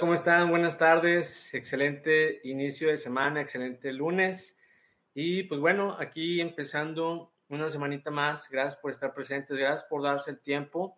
[0.00, 0.48] ¿Cómo están?
[0.48, 1.52] Buenas tardes.
[1.52, 4.56] Excelente inicio de semana, excelente lunes.
[5.12, 8.48] Y pues bueno, aquí empezando una semanita más.
[8.48, 10.96] Gracias por estar presentes, gracias por darse el tiempo.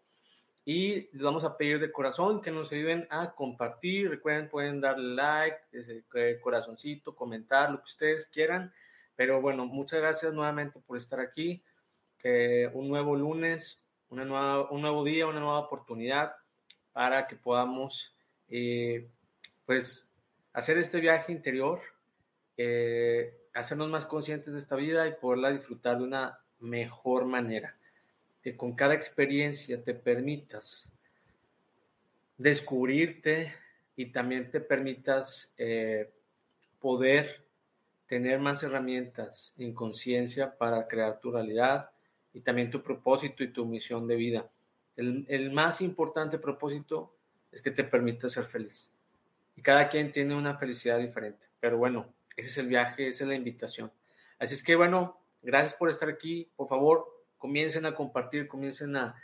[0.64, 4.08] Y les vamos a pedir de corazón que nos ayuden a compartir.
[4.08, 6.04] Recuerden, pueden darle like, ese
[6.40, 8.72] corazoncito, comentar, lo que ustedes quieran.
[9.16, 11.64] Pero bueno, muchas gracias nuevamente por estar aquí.
[12.22, 16.36] Eh, un nuevo lunes, una nueva, un nuevo día, una nueva oportunidad
[16.92, 18.11] para que podamos
[18.54, 19.08] eh,
[19.64, 20.06] pues
[20.52, 21.80] hacer este viaje interior,
[22.58, 27.74] eh, hacernos más conscientes de esta vida y poderla disfrutar de una mejor manera.
[28.42, 30.86] Que con cada experiencia te permitas
[32.36, 33.54] descubrirte
[33.96, 36.10] y también te permitas eh,
[36.78, 37.46] poder
[38.06, 41.88] tener más herramientas en conciencia para crear tu realidad
[42.34, 44.50] y también tu propósito y tu misión de vida.
[44.96, 47.14] El, el más importante propósito
[47.52, 48.90] es que te permite ser feliz.
[49.54, 51.46] Y cada quien tiene una felicidad diferente.
[51.60, 53.92] Pero bueno, ese es el viaje, esa es la invitación.
[54.38, 56.50] Así es que bueno, gracias por estar aquí.
[56.56, 59.14] Por favor, comiencen a compartir, comiencen a,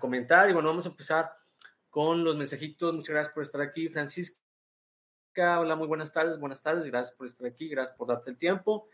[0.00, 0.48] comentar.
[0.48, 1.30] Y bueno, vamos a empezar
[1.90, 2.94] con los mensajitos.
[2.94, 4.40] Muchas gracias por estar aquí, Francisca.
[5.36, 6.84] Hola, muy buenas tardes, buenas tardes.
[6.86, 8.88] Gracias por estar aquí, gracias por darte el tiempo.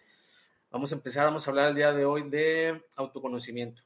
[0.71, 3.83] Vamos a empezar, vamos a hablar el día de hoy de autoconocimiento.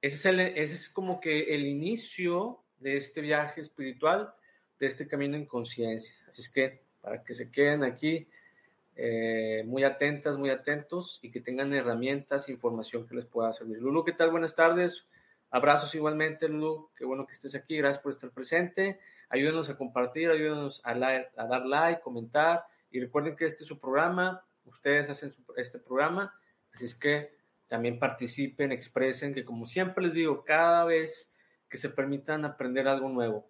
[0.00, 4.32] Ese es, ese es como que el inicio de este viaje espiritual,
[4.78, 6.14] de este camino en conciencia.
[6.28, 8.28] Así es que para que se queden aquí
[8.96, 13.78] eh, muy atentas, muy atentos y que tengan herramientas, información que les pueda servir.
[13.78, 14.30] Lulu, ¿qué tal?
[14.30, 15.04] Buenas tardes.
[15.50, 16.90] Abrazos igualmente, Lulu.
[16.96, 17.76] Qué bueno que estés aquí.
[17.76, 18.98] Gracias por estar presente.
[19.30, 22.64] Ayúdenos a compartir, ayúdenos a, a dar like, comentar.
[22.90, 24.44] Y recuerden que este es su programa.
[24.64, 26.34] Ustedes hacen este programa.
[26.72, 27.30] Así es que
[27.68, 31.27] también participen, expresen, que como siempre les digo, cada vez
[31.68, 33.46] que se permitan aprender algo nuevo.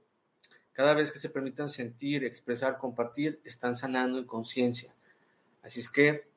[0.72, 4.94] Cada vez que se permitan sentir, expresar, compartir, están sanando en conciencia.
[5.62, 6.28] Así es que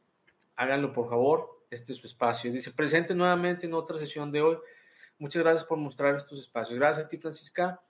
[0.56, 2.52] háganlo por favor, este es su espacio.
[2.52, 4.58] Dice, presente nuevamente en otra sesión de hoy.
[5.20, 6.78] Muchas gracias por mostrar estos espacios.
[6.80, 7.82] Gracias a ti, Francisca.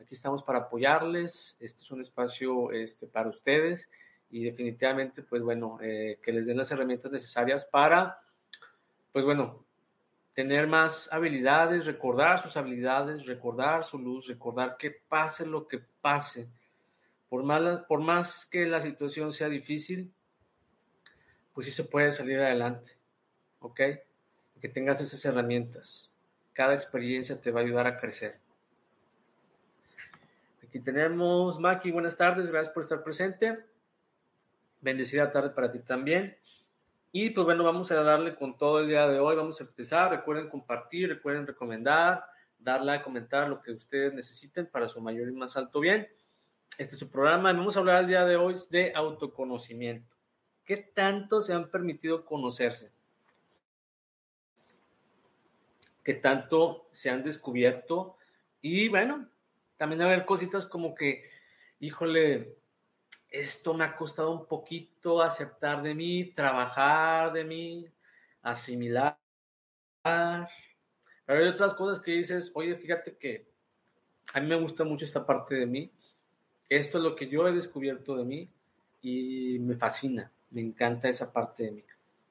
[0.00, 1.56] Aquí estamos para apoyarles.
[1.60, 3.88] Este es un espacio este, para ustedes
[4.30, 8.20] y definitivamente, pues bueno, eh, que les den las herramientas necesarias para,
[9.12, 9.64] pues bueno,
[10.34, 16.48] tener más habilidades, recordar sus habilidades, recordar su luz, recordar que pase lo que pase.
[17.28, 17.44] Por,
[17.86, 20.12] por más que la situación sea difícil,
[21.52, 22.92] pues sí se puede salir adelante.
[23.60, 23.80] ¿Ok?
[24.60, 26.10] Que tengas esas herramientas.
[26.52, 28.38] Cada experiencia te va a ayudar a crecer.
[30.62, 33.58] Aquí tenemos Maki, buenas tardes, gracias por estar presente.
[34.80, 36.36] Bendecida tarde para ti también.
[37.12, 39.34] Y pues bueno, vamos a darle con todo el día de hoy.
[39.34, 40.10] Vamos a empezar.
[40.10, 42.24] Recuerden compartir, recuerden recomendar,
[42.58, 46.08] darle a comentar lo que ustedes necesiten para su mayor y más alto bien.
[46.78, 47.52] Este es su programa.
[47.52, 50.16] Vamos a hablar el día de hoy de autoconocimiento.
[50.64, 52.92] ¿Qué tanto se han permitido conocerse?
[56.04, 58.16] ¿Qué tanto se han descubierto?
[58.62, 59.28] Y bueno,
[59.76, 61.24] también a ver cositas como que,
[61.80, 62.56] híjole,
[63.30, 67.86] esto me ha costado un poquito aceptar de mí, trabajar de mí,
[68.42, 69.16] asimilar.
[70.02, 70.48] Pero
[71.38, 73.46] hay otras cosas que dices, oye, fíjate que
[74.32, 75.90] a mí me gusta mucho esta parte de mí.
[76.68, 78.48] Esto es lo que yo he descubierto de mí
[79.02, 81.84] y me fascina, me encanta esa parte de mí.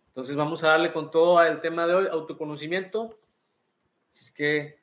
[0.10, 3.18] Entonces vamos a darle con todo al tema de hoy, autoconocimiento.
[4.12, 4.80] Así es que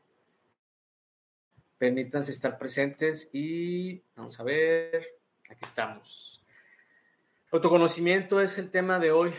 [1.78, 5.15] permítanse estar presentes y vamos a ver,
[5.50, 6.44] aquí estamos.
[7.52, 9.32] Autoconocimiento es el tema de hoy.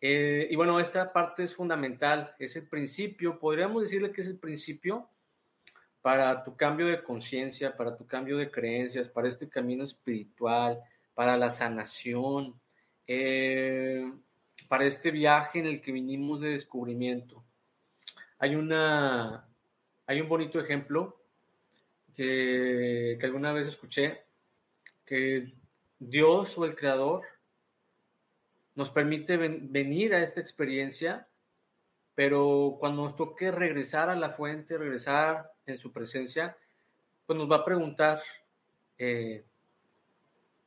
[0.00, 4.38] Eh, y bueno, esta parte es fundamental, es el principio, podríamos decirle que es el
[4.38, 5.08] principio
[6.02, 10.78] para tu cambio de conciencia, para tu cambio de creencias, para este camino espiritual,
[11.14, 12.60] para la sanación,
[13.06, 14.12] eh,
[14.68, 17.42] para este viaje en el que vinimos de descubrimiento.
[18.38, 19.48] Hay, una,
[20.06, 21.16] hay un bonito ejemplo
[22.14, 24.25] que, que alguna vez escuché,
[25.06, 25.54] que
[25.98, 27.22] Dios o el Creador
[28.74, 31.26] nos permite venir a esta experiencia,
[32.14, 36.56] pero cuando nos toque regresar a la fuente, regresar en su presencia,
[37.26, 38.22] pues nos va a preguntar,
[38.98, 39.44] eh,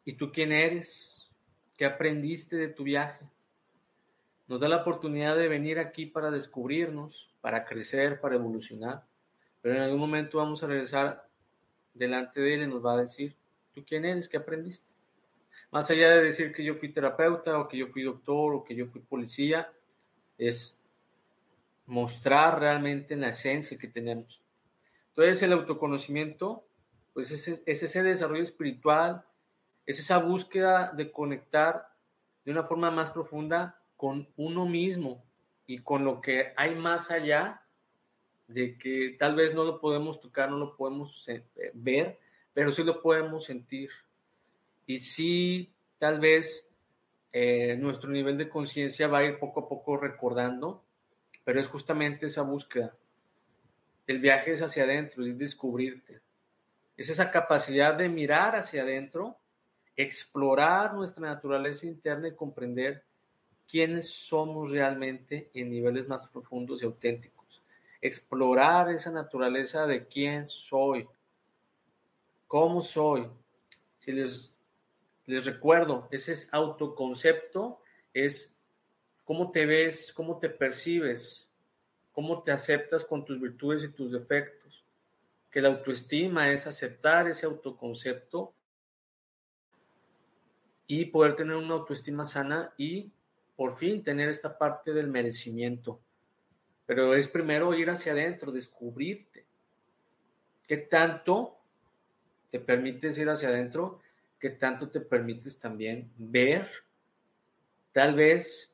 [0.05, 1.29] ¿y tú quién eres?
[1.77, 3.25] ¿Qué aprendiste de tu viaje?
[4.47, 9.03] Nos da la oportunidad de venir aquí para descubrirnos, para crecer, para evolucionar,
[9.61, 11.27] pero en algún momento vamos a regresar
[11.93, 13.35] delante de él y nos va a decir,
[13.79, 14.27] ¿tú quién eres?
[14.27, 14.85] ¿Qué aprendiste?
[15.71, 18.75] Más allá de decir que yo fui terapeuta o que yo fui doctor o que
[18.75, 19.71] yo fui policía,
[20.37, 20.77] es
[21.85, 24.41] mostrar realmente la esencia que tenemos.
[25.09, 26.65] Entonces el autoconocimiento,
[27.13, 29.23] pues es, es ese desarrollo espiritual,
[29.85, 31.87] es esa búsqueda de conectar
[32.45, 35.23] de una forma más profunda con uno mismo
[35.67, 37.61] y con lo que hay más allá
[38.47, 41.43] de que tal vez no lo podemos tocar, no lo podemos eh,
[41.73, 42.19] ver,
[42.53, 43.89] pero sí lo podemos sentir
[44.89, 46.65] y sí, tal vez
[47.31, 50.83] eh, nuestro nivel de conciencia va a ir poco a poco recordando,
[51.43, 52.95] pero es justamente esa búsqueda.
[54.07, 56.21] El viaje es hacia adentro, es descubrirte.
[56.97, 59.37] Es esa capacidad de mirar hacia adentro,
[59.95, 63.03] explorar nuestra naturaleza interna y comprender
[63.69, 67.61] quiénes somos realmente en niveles más profundos y auténticos.
[68.01, 71.07] Explorar esa naturaleza de quién soy,
[72.49, 73.29] cómo soy.
[73.99, 74.51] Si les
[75.29, 77.83] les recuerdo, ese autoconcepto
[78.15, 78.51] es
[79.25, 81.47] cómo te ves, cómo te percibes,
[82.11, 84.83] cómo te aceptas con tus virtudes y tus defectos.
[85.51, 88.55] Que la autoestima es aceptar ese autoconcepto
[90.87, 93.11] y poder tener una autoestima sana y
[93.55, 96.01] por fin tener esta parte del merecimiento.
[96.87, 99.45] Pero es primero ir hacia adentro, descubrirte.
[100.67, 101.58] ¿Qué tanto
[102.51, 104.01] te permites ir hacia adentro?
[104.39, 106.69] que tanto te permites también ver
[107.91, 108.71] tal vez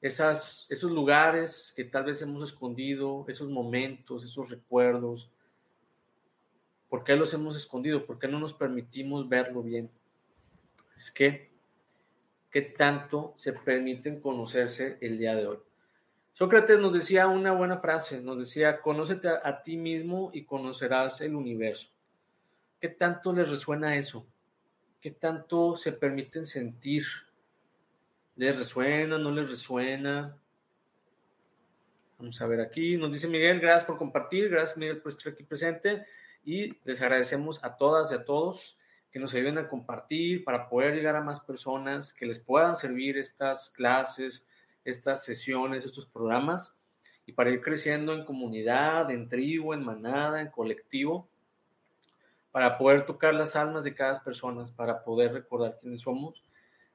[0.00, 5.30] esas, esos lugares que tal vez hemos escondido, esos momentos, esos recuerdos.
[6.88, 8.04] ¿Por qué los hemos escondido?
[8.04, 9.90] ¿Por qué no nos permitimos verlo bien?
[10.96, 11.50] Es que,
[12.50, 15.58] ¿qué tanto se permiten conocerse el día de hoy?
[16.32, 21.36] Sócrates nos decía una buena frase, nos decía, conócete a ti mismo y conocerás el
[21.36, 21.88] universo.
[22.80, 24.26] ¿Qué tanto les resuena eso?
[25.02, 27.04] ¿Qué tanto se permiten sentir?
[28.36, 29.18] ¿Les resuena?
[29.18, 30.34] ¿No les resuena?
[32.18, 32.96] Vamos a ver aquí.
[32.96, 36.06] Nos dice Miguel, gracias por compartir, gracias Miguel por estar aquí presente
[36.42, 38.78] y les agradecemos a todas y a todos
[39.12, 43.18] que nos ayuden a compartir para poder llegar a más personas, que les puedan servir
[43.18, 44.42] estas clases,
[44.86, 46.74] estas sesiones, estos programas
[47.26, 51.29] y para ir creciendo en comunidad, en tribu, en manada, en colectivo
[52.52, 56.42] para poder tocar las almas de cada persona, para poder recordar quiénes somos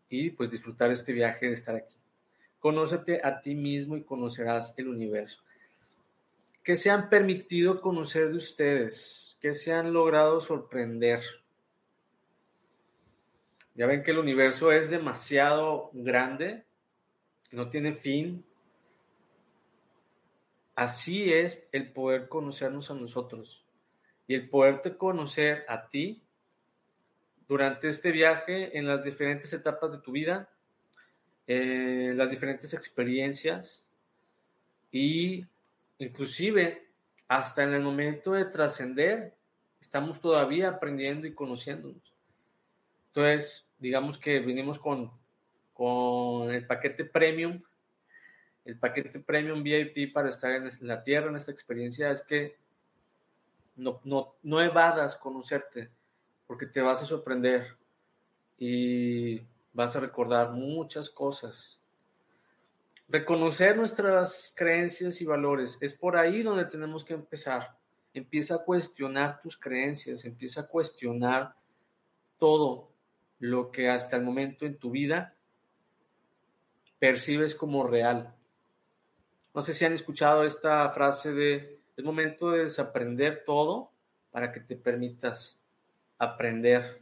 [0.09, 1.95] y pues disfrutar este viaje de estar aquí.
[2.59, 5.41] Conócete a ti mismo y conocerás el universo.
[6.63, 9.37] ¿Qué se han permitido conocer de ustedes?
[9.39, 11.21] ¿Qué se han logrado sorprender?
[13.75, 16.63] Ya ven que el universo es demasiado grande,
[17.51, 18.43] no tiene fin.
[20.75, 23.64] Así es el poder conocernos a nosotros
[24.27, 26.21] y el poderte conocer a ti
[27.47, 30.49] durante este viaje en las diferentes etapas de tu vida,
[31.47, 33.83] eh, las diferentes experiencias
[34.91, 35.45] y
[35.99, 36.87] inclusive
[37.27, 39.35] hasta en el momento de trascender
[39.85, 42.01] Estamos todavía aprendiendo y conociéndonos.
[43.07, 45.11] Entonces, digamos que vinimos con,
[45.73, 47.61] con el paquete premium.
[48.65, 52.57] El paquete premium VIP para estar en la Tierra, en esta experiencia, es que
[53.75, 55.89] no, no, no evadas conocerte,
[56.47, 57.77] porque te vas a sorprender
[58.57, 59.41] y
[59.73, 61.79] vas a recordar muchas cosas.
[63.07, 67.77] Reconocer nuestras creencias y valores es por ahí donde tenemos que empezar.
[68.13, 71.53] Empieza a cuestionar tus creencias, empieza a cuestionar
[72.39, 72.89] todo
[73.39, 75.35] lo que hasta el momento en tu vida
[76.97, 78.33] percibes como real.
[79.53, 83.91] No sé si han escuchado esta frase de es momento de desaprender todo
[84.31, 85.57] para que te permitas
[86.17, 87.01] aprender.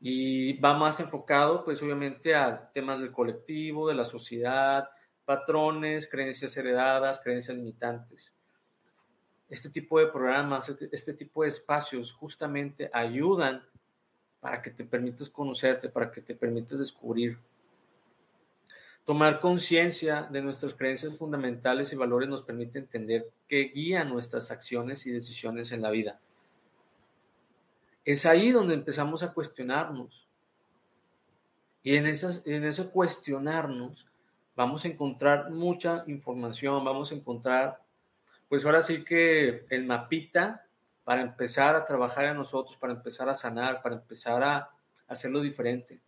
[0.00, 4.88] Y va más enfocado, pues obviamente, a temas del colectivo, de la sociedad,
[5.24, 8.32] patrones, creencias heredadas, creencias limitantes.
[9.50, 13.62] Este tipo de programas, este, este tipo de espacios justamente ayudan
[14.40, 17.38] para que te permitas conocerte, para que te permitas descubrir
[19.08, 25.06] Tomar conciencia de nuestras creencias fundamentales y valores nos permite entender qué guía nuestras acciones
[25.06, 26.20] y decisiones en la vida.
[28.04, 30.28] Es ahí donde empezamos a cuestionarnos.
[31.82, 34.06] Y en, esas, en eso cuestionarnos
[34.54, 37.80] vamos a encontrar mucha información, vamos a encontrar,
[38.50, 40.66] pues ahora sí que el mapita
[41.04, 44.68] para empezar a trabajar en nosotros, para empezar a sanar, para empezar a
[45.06, 45.98] hacerlo diferente.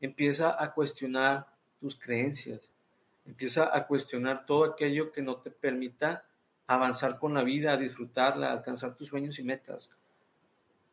[0.00, 1.46] Empieza a cuestionar
[1.80, 2.60] tus creencias.
[3.26, 6.24] Empieza a cuestionar todo aquello que no te permita
[6.66, 9.90] avanzar con la vida, disfrutarla, alcanzar tus sueños y metas.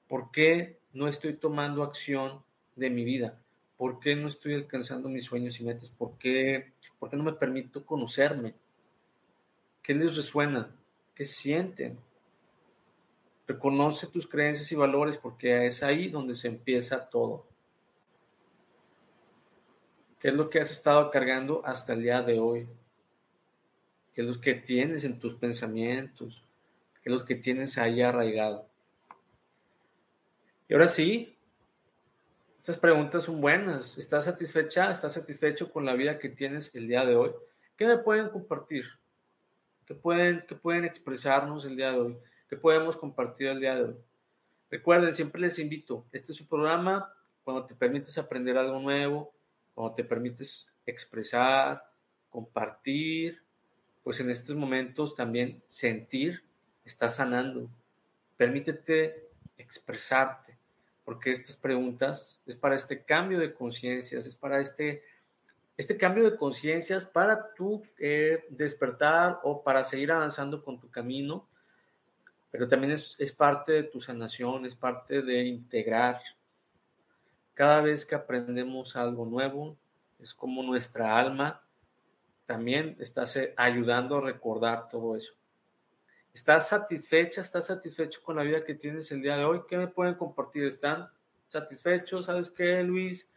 [0.08, 2.42] ¿Por qué no estoy tomando acción
[2.76, 3.40] de mi vida?
[3.78, 5.90] ¿Por qué no estoy alcanzando mis sueños y metas?
[5.90, 8.56] ¿Por qué, por qué no me permito conocerme?
[9.84, 10.70] ¿Qué les resuena?
[11.14, 12.00] ¿Qué sienten?
[13.48, 17.46] Reconoce tus creencias y valores porque es ahí donde se empieza todo.
[20.20, 22.68] ¿Qué es lo que has estado cargando hasta el día de hoy?
[24.14, 26.44] ¿Qué es lo que tienes en tus pensamientos?
[27.04, 28.68] ¿Qué es lo que tienes ahí arraigado?
[30.68, 31.38] Y ahora sí,
[32.58, 33.98] estas preguntas son buenas.
[33.98, 34.92] ¿Estás satisfecha?
[34.92, 37.32] ¿Estás satisfecho con la vida que tienes el día de hoy?
[37.78, 38.86] ¿Qué me pueden compartir?
[39.86, 42.18] ¿Qué pueden, qué pueden expresarnos el día de hoy?
[42.50, 43.96] ¿Qué podemos compartir el día de hoy?
[44.70, 47.14] Recuerden, siempre les invito, este es un programa
[47.46, 49.34] cuando te permites aprender algo nuevo,
[49.78, 51.84] cuando te permites expresar,
[52.32, 53.44] compartir,
[54.04, 56.42] pues en estos momentos también sentir,
[56.84, 57.70] estás sanando.
[58.38, 60.58] Permítete expresarte,
[61.06, 65.04] porque estas preguntas es para este cambio de conciencias, es para este,
[65.78, 71.48] este cambio de conciencias para tu eh, despertar o para seguir avanzando con tu camino,
[72.50, 76.20] pero también es, es parte de tu sanación, es parte de integrar
[77.58, 79.76] cada vez que aprendemos algo nuevo,
[80.20, 81.60] es como nuestra alma
[82.46, 85.34] también está ayudando a recordar todo eso.
[86.36, 87.42] ¿Estás satisfecha?
[87.42, 89.62] ¿Estás satisfecho con la vida que tienes el día de hoy?
[89.68, 90.66] ¿Qué me pueden compartir?
[90.66, 91.10] ¿Están
[91.48, 92.28] satisfechos?
[92.28, 93.28] ¿Sabes qué, Luis?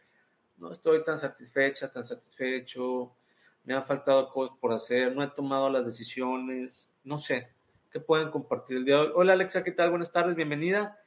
[0.57, 3.15] No estoy tan satisfecha, tan satisfecho.
[3.63, 5.15] Me han faltado cosas por hacer.
[5.15, 6.91] No he tomado las decisiones.
[7.03, 7.49] No sé.
[7.89, 9.11] ¿Qué pueden compartir el día de hoy?
[9.15, 9.89] Hola, Alexa, ¿qué tal?
[9.89, 11.00] Buenas tardes, bienvenida.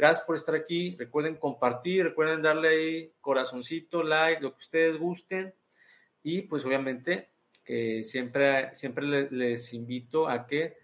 [0.00, 0.96] Gracias por estar aquí.
[0.98, 5.52] Recuerden compartir, recuerden darle ahí corazoncito, like, lo que ustedes gusten.
[6.22, 7.28] Y pues obviamente
[7.66, 10.78] que siempre, siempre les invito a que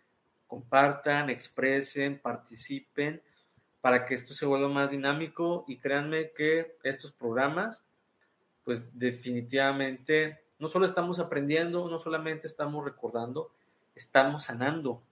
[0.47, 3.23] compartan, expresen, participen
[3.81, 7.83] para que esto se vuelva más dinámico y créanme que estos programas
[8.65, 13.51] pues definitivamente no solo estamos aprendiendo, no solamente estamos recordando,
[13.95, 15.03] estamos sanando.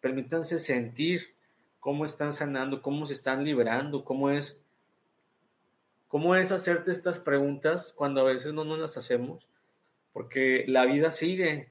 [0.00, 1.34] Permítanse sentir
[1.80, 4.58] cómo están sanando, cómo se están liberando, cómo es,
[6.08, 9.46] cómo es hacerte estas preguntas cuando a veces no nos las hacemos,
[10.12, 11.70] porque la vida sigue,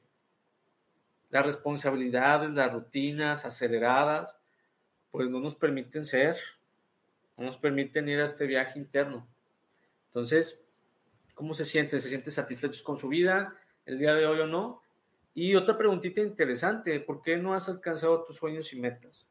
[1.30, 4.38] las responsabilidades, las rutinas aceleradas,
[5.12, 6.38] pues no nos permiten ser,
[7.38, 9.28] no nos permiten ir a este viaje interno.
[10.08, 10.60] Entonces,
[11.34, 12.02] ¿cómo se sienten?
[12.02, 14.82] ¿Se sienten satisfechos con su vida el día de hoy o no?
[15.36, 19.27] Y otra preguntita interesante, ¿por qué no has alcanzado tus sueños y metas?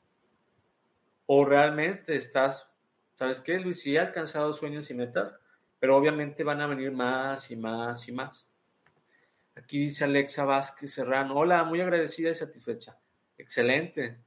[1.26, 2.68] O realmente estás,
[3.14, 3.80] ¿sabes qué, Luis?
[3.80, 5.35] Sí he alcanzado sueños y metas,
[5.78, 8.47] pero obviamente van a venir más y más y más.
[9.56, 12.97] Aquí dice Alexa Vázquez Serrano, hola, muy agradecida y satisfecha.
[13.38, 14.18] Excelente.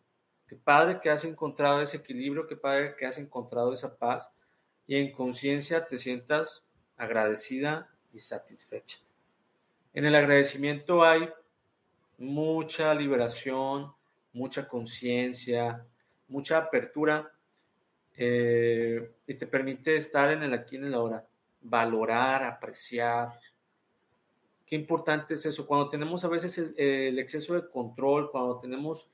[0.48, 4.28] Qué padre que has encontrado ese equilibrio, qué padre que has encontrado esa paz
[4.88, 6.64] y en conciencia te sientas
[6.98, 8.98] agradecida y satisfecha.
[9.94, 11.30] En el agradecimiento hay
[12.18, 13.94] mucha liberación,
[14.34, 15.86] mucha conciencia,
[16.30, 17.32] mucha apertura
[18.18, 21.26] eh, y te permite estar en el aquí y en el ahora,
[21.62, 23.40] valorar, apreciar.
[24.66, 25.66] Qué importante es eso.
[25.66, 29.08] Cuando tenemos a veces el, exceso de control, cuando tenemos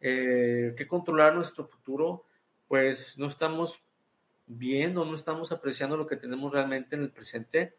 [0.00, 2.24] eh, que controlar nuestro futuro,
[2.68, 3.80] pues no estamos
[4.46, 7.74] viendo, no estamos apreciando lo que tenemos realmente en el presente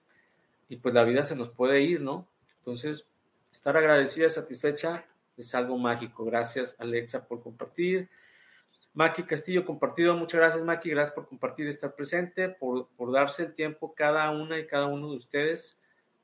[0.69, 2.27] y pues la vida se nos puede ir, ¿no?
[2.60, 3.05] Entonces,
[3.51, 5.05] estar agradecida, satisfecha
[5.36, 6.25] es algo mágico.
[6.25, 8.10] Gracias, Alexa, por compartir.
[8.99, 10.13] Maki Castillo, compartido.
[10.13, 10.89] Muchas gracias, Maki.
[10.89, 15.11] Gracias por compartir, estar presente, por, por darse el tiempo cada una y cada uno
[15.11, 15.77] de ustedes,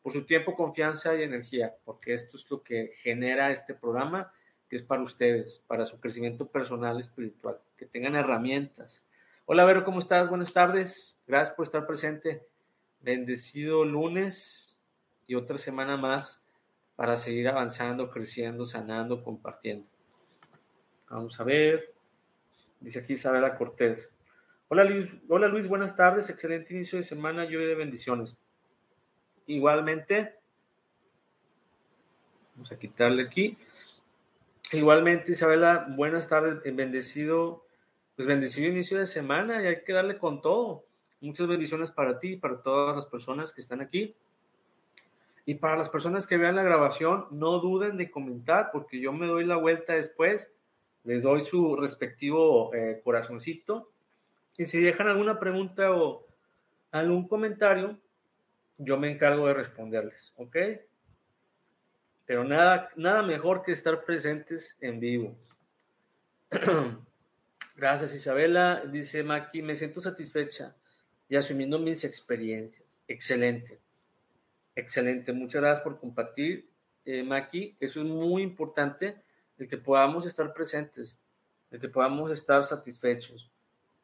[0.04, 4.34] por su tiempo, confianza y energía, porque esto es lo que genera este programa,
[4.70, 9.06] que es para ustedes, para su crecimiento personal, espiritual, que tengan herramientas.
[9.46, 10.28] Hola, Vero, ¿cómo estás?
[10.28, 11.18] Buenas tardes.
[11.28, 12.46] Gracias por estar presente.
[13.00, 14.78] Bendecido lunes
[15.28, 16.42] y otra semana más
[16.98, 19.88] para seguir avanzando, creciendo, sanando, compartiendo.
[21.10, 21.95] Vamos a ver.
[22.80, 24.10] Dice aquí Isabela Cortés.
[24.68, 26.30] Hola Luis, hola Luis, buenas tardes.
[26.30, 28.36] Excelente inicio de semana, lluvia de bendiciones.
[29.48, 30.36] Igualmente,
[32.56, 33.58] vamos a quitarle aquí.
[34.72, 37.66] Igualmente, Isabela, buenas tardes, bendecido,
[38.16, 40.86] pues bendecido inicio de semana y hay que darle con todo.
[41.22, 44.16] Muchas bendiciones para ti y para todas las personas que están aquí.
[45.46, 49.28] Y para las personas que vean la grabación, no duden de comentar porque yo me
[49.28, 50.52] doy la vuelta después,
[51.06, 53.92] les doy su respectivo eh, corazoncito.
[54.58, 56.26] Y si dejan alguna pregunta o
[56.92, 57.98] algún comentario,
[58.78, 60.58] yo me encargo de responderles, ¿ok?
[62.26, 65.36] Pero nada, nada mejor que estar presentes en vivo.
[67.76, 70.76] Gracias Isabela, dice Maki, me siento satisfecha
[71.28, 73.02] y asumiendo mis experiencias.
[73.08, 73.80] Excelente.
[74.76, 76.70] Excelente, muchas gracias por compartir,
[77.06, 77.76] eh, Maki.
[77.80, 79.16] Eso es muy importante,
[79.58, 81.16] el que podamos estar presentes,
[81.72, 83.50] el que podamos estar satisfechos.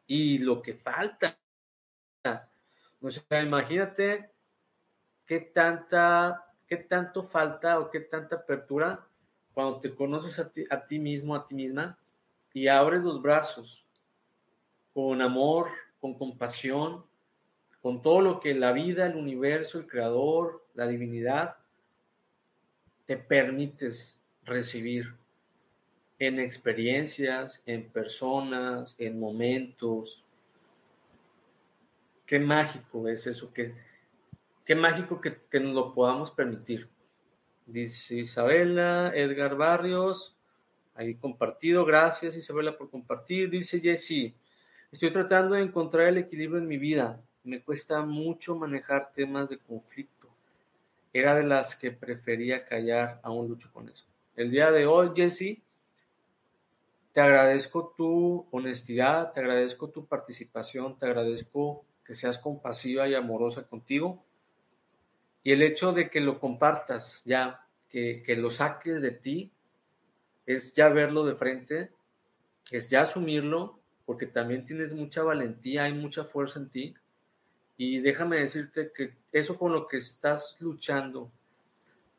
[0.08, 1.38] Y lo que falta,
[3.02, 4.30] o sea, imagínate
[5.26, 9.06] qué tanta, qué tanto falta o qué tanta apertura
[9.54, 11.98] cuando te conoces a ti, a ti mismo, a ti misma,
[12.54, 13.86] y abres los brazos
[14.94, 17.06] con amor, con compasión,
[17.82, 21.56] con todo lo que la vida, el universo, el creador, la divinidad,
[23.06, 25.16] te permites recibir
[26.28, 30.24] en experiencias, en personas, en momentos.
[32.26, 33.74] Qué mágico es eso, qué,
[34.66, 36.88] qué mágico que, que nos lo podamos permitir.
[37.66, 40.36] Dice Isabela, Edgar Barrios,
[40.96, 43.50] ahí compartido, gracias Isabela por compartir.
[43.50, 44.34] Dice Jesse,
[44.92, 49.58] estoy tratando de encontrar el equilibrio en mi vida me cuesta mucho manejar temas de
[49.58, 50.30] conflicto.
[51.14, 54.06] Era de las que prefería callar, aún lucho con eso.
[54.36, 55.58] El día de hoy, Jesse,
[57.14, 63.64] te agradezco tu honestidad, te agradezco tu participación, te agradezco que seas compasiva y amorosa
[63.64, 64.24] contigo.
[65.44, 69.52] Y el hecho de que lo compartas ya, que, que lo saques de ti,
[70.46, 71.92] es ya verlo de frente,
[72.72, 76.96] es ya asumirlo, porque también tienes mucha valentía, hay mucha fuerza en ti
[77.78, 81.32] y déjame decirte que eso con lo que estás luchando,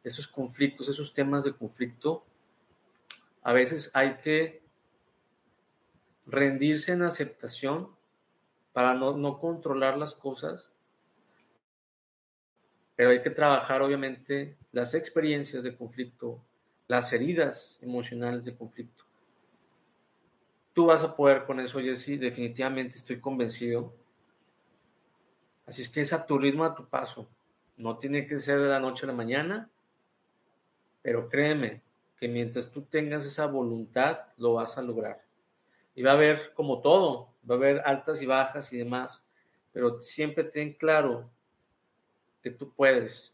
[0.02, 2.24] esos conflictos, esos temas de conflicto,
[3.42, 4.61] a veces hay que
[6.26, 7.88] rendirse en aceptación
[8.72, 10.68] para no, no controlar las cosas,
[12.96, 16.42] pero hay que trabajar obviamente las experiencias de conflicto,
[16.88, 19.04] las heridas emocionales de conflicto.
[20.72, 23.94] Tú vas a poder con eso, Jesse, definitivamente estoy convencido
[25.66, 27.28] Así es que es a tu ritmo, a tu paso.
[27.76, 29.70] No tiene que ser de la noche a la mañana,
[31.02, 31.82] pero créeme
[32.18, 35.22] que mientras tú tengas esa voluntad, lo vas a lograr.
[35.94, 39.24] Y va a haber como todo, va a haber altas y bajas y demás,
[39.72, 41.30] pero siempre ten claro
[42.42, 43.32] que tú puedes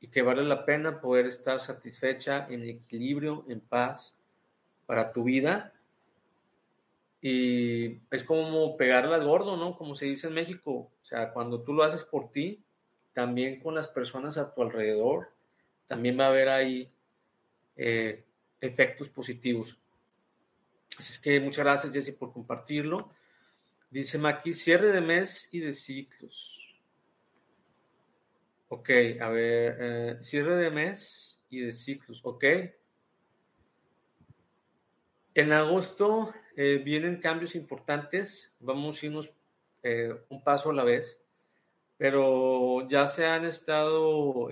[0.00, 4.16] y que vale la pena poder estar satisfecha en equilibrio, en paz
[4.86, 5.72] para tu vida
[7.20, 9.76] y es como pegarle al gordo, ¿no?
[9.76, 10.70] Como se dice en México.
[10.70, 12.62] O sea, cuando tú lo haces por ti,
[13.12, 15.28] también con las personas a tu alrededor,
[15.88, 16.92] también va a haber ahí
[17.76, 18.24] eh,
[18.60, 19.76] efectos positivos.
[20.98, 23.12] Así es que muchas gracias, Jesse, por compartirlo.
[23.88, 26.58] Dice Maki, cierre de mes y de ciclos.
[28.68, 32.44] Ok, a ver, eh, cierre de mes y de ciclos, ok.
[35.34, 39.32] En agosto eh, vienen cambios importantes, vamos a irnos
[39.84, 41.18] eh, un paso a la vez,
[41.96, 44.48] pero ya se han estado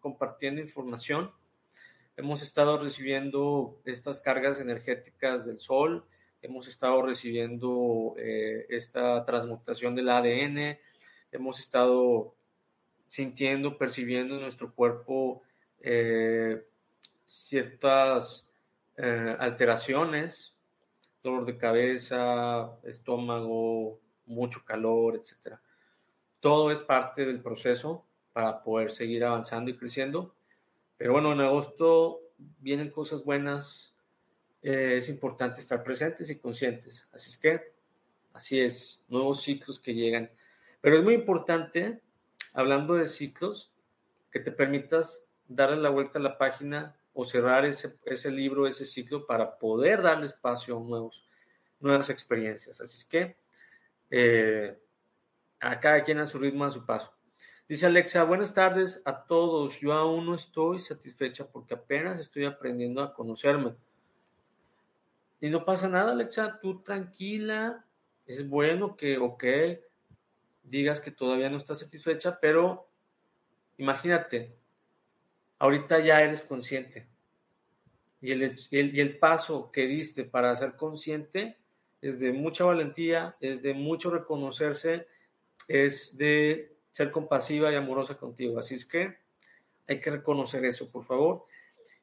[0.00, 1.30] compartiendo información,
[2.16, 6.04] hemos estado recibiendo estas cargas energéticas del Sol,
[6.42, 10.78] hemos estado recibiendo eh, esta transmutación del ADN,
[11.32, 12.34] hemos estado
[13.08, 15.42] sintiendo, percibiendo en nuestro cuerpo
[15.80, 16.62] eh,
[17.26, 18.46] ciertas
[18.96, 20.54] eh, alteraciones,
[21.22, 25.56] dolor de cabeza, estómago, mucho calor, etc.
[26.40, 30.34] Todo es parte del proceso para poder seguir avanzando y creciendo.
[30.96, 32.20] Pero bueno, en agosto
[32.60, 33.94] vienen cosas buenas,
[34.62, 37.06] eh, es importante estar presentes y conscientes.
[37.12, 37.72] Así es que,
[38.32, 40.30] así es, nuevos ciclos que llegan.
[40.80, 42.00] Pero es muy importante,
[42.52, 43.70] hablando de ciclos,
[44.30, 48.86] que te permitas darle la vuelta a la página o cerrar ese, ese libro, ese
[48.86, 51.24] ciclo, para poder darle espacio a nuevos,
[51.80, 52.80] nuevas experiencias.
[52.80, 53.36] Así es que
[54.10, 54.76] eh,
[55.60, 57.13] a cada quien a su ritmo, a su paso.
[57.66, 59.80] Dice Alexa, buenas tardes a todos.
[59.80, 63.74] Yo aún no estoy satisfecha porque apenas estoy aprendiendo a conocerme.
[65.40, 67.82] Y no pasa nada, Alexa, tú tranquila.
[68.26, 69.44] Es bueno que, ok,
[70.62, 72.86] digas que todavía no estás satisfecha, pero
[73.78, 74.54] imagínate,
[75.58, 77.06] ahorita ya eres consciente.
[78.20, 81.56] Y el, y el paso que diste para ser consciente
[82.02, 85.06] es de mucha valentía, es de mucho reconocerse,
[85.66, 88.58] es de ser compasiva y amorosa contigo.
[88.58, 89.16] Así es que
[89.88, 91.44] hay que reconocer eso, por favor.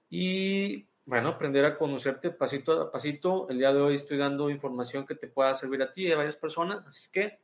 [0.10, 3.50] Y bueno, aprender a conocerte pasito a pasito.
[3.50, 6.18] El día de hoy estoy dando información que te pueda servir a ti y a
[6.18, 6.86] varias personas.
[6.86, 7.40] Así es que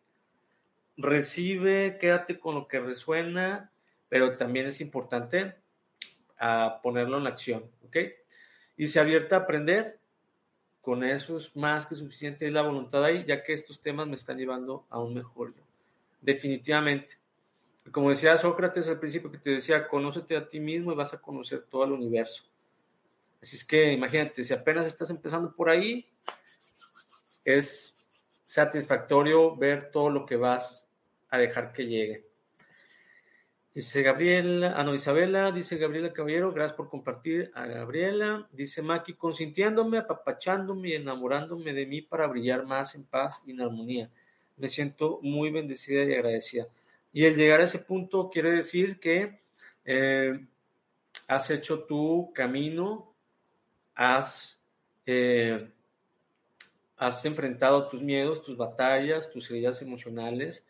[0.97, 3.71] recibe, quédate con lo que resuena,
[4.09, 5.55] pero también es importante
[6.37, 7.97] a ah, ponerlo en acción, ¿ok?
[8.75, 9.99] Y se abierta a aprender.
[10.81, 14.37] Con eso es más que suficiente la voluntad ahí, ya que estos temas me están
[14.37, 15.63] llevando a un mejor yo.
[16.21, 17.16] Definitivamente.
[17.91, 21.21] Como decía Sócrates al principio que te decía, conócete a ti mismo y vas a
[21.21, 22.43] conocer todo el universo.
[23.41, 26.05] Así es que imagínate, si apenas estás empezando por ahí,
[27.45, 27.95] es
[28.45, 30.87] satisfactorio ver todo lo que vas
[31.29, 32.25] a dejar que llegue.
[33.73, 38.47] Dice Gabriela, ah no, Isabela, dice Gabriela Caballero, gracias por compartir a Gabriela.
[38.51, 43.61] Dice Maki, consintiéndome, apapachándome y enamorándome de mí para brillar más en paz y en
[43.61, 44.09] armonía.
[44.55, 46.65] Me siento muy bendecida y agradecida.
[47.17, 49.39] Y el llegar a ese punto quiere decir que
[49.85, 50.39] eh,
[51.27, 53.11] has hecho tu camino,
[53.95, 54.61] has,
[55.03, 55.67] eh,
[56.95, 60.63] has enfrentado tus miedos, tus batallas, tus heridas emocionales,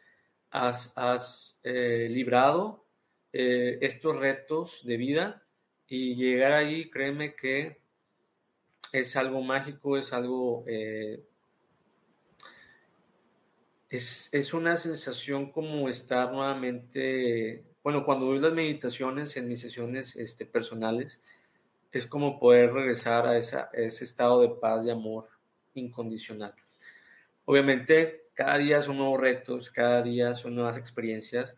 [0.49, 2.86] has, eh, librado
[3.33, 5.43] estos retos de vida.
[5.89, 7.75] Y llegar ahí, créeme que
[8.93, 10.63] es algo mágico, es algo
[13.89, 20.45] es, una sensación como estar nuevamente, bueno, cuando doy las meditaciones en mis sesiones este,
[20.45, 21.21] personales,
[21.91, 25.30] es como poder regresar a, esa, ese estado de paz y amor
[25.73, 26.54] incondicional.
[27.45, 31.56] Obviamente, cada día son nuevos retos, cada día son nuevas experiencias,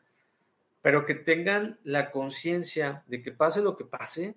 [0.81, 4.35] pero que tengan la conciencia de que pase lo que pase,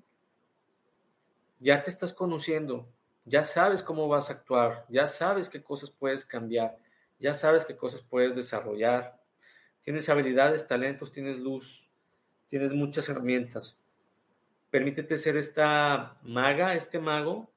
[1.61, 2.89] ya te estás conociendo,
[3.25, 6.77] ya sabes cómo vas a actuar, ya sabes qué cosas puedes cambiar
[7.23, 9.17] ya sabes qué cosas puedes desarrollar.
[9.81, 11.89] Tienes habilidades, talentos, tienes luz,
[12.49, 13.77] tienes muchas herramientas.
[14.71, 17.49] Permítete ser esta maga, este mago,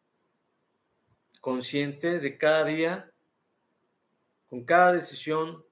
[1.42, 3.12] consciente de cada día,
[4.50, 5.66] con cada decisión,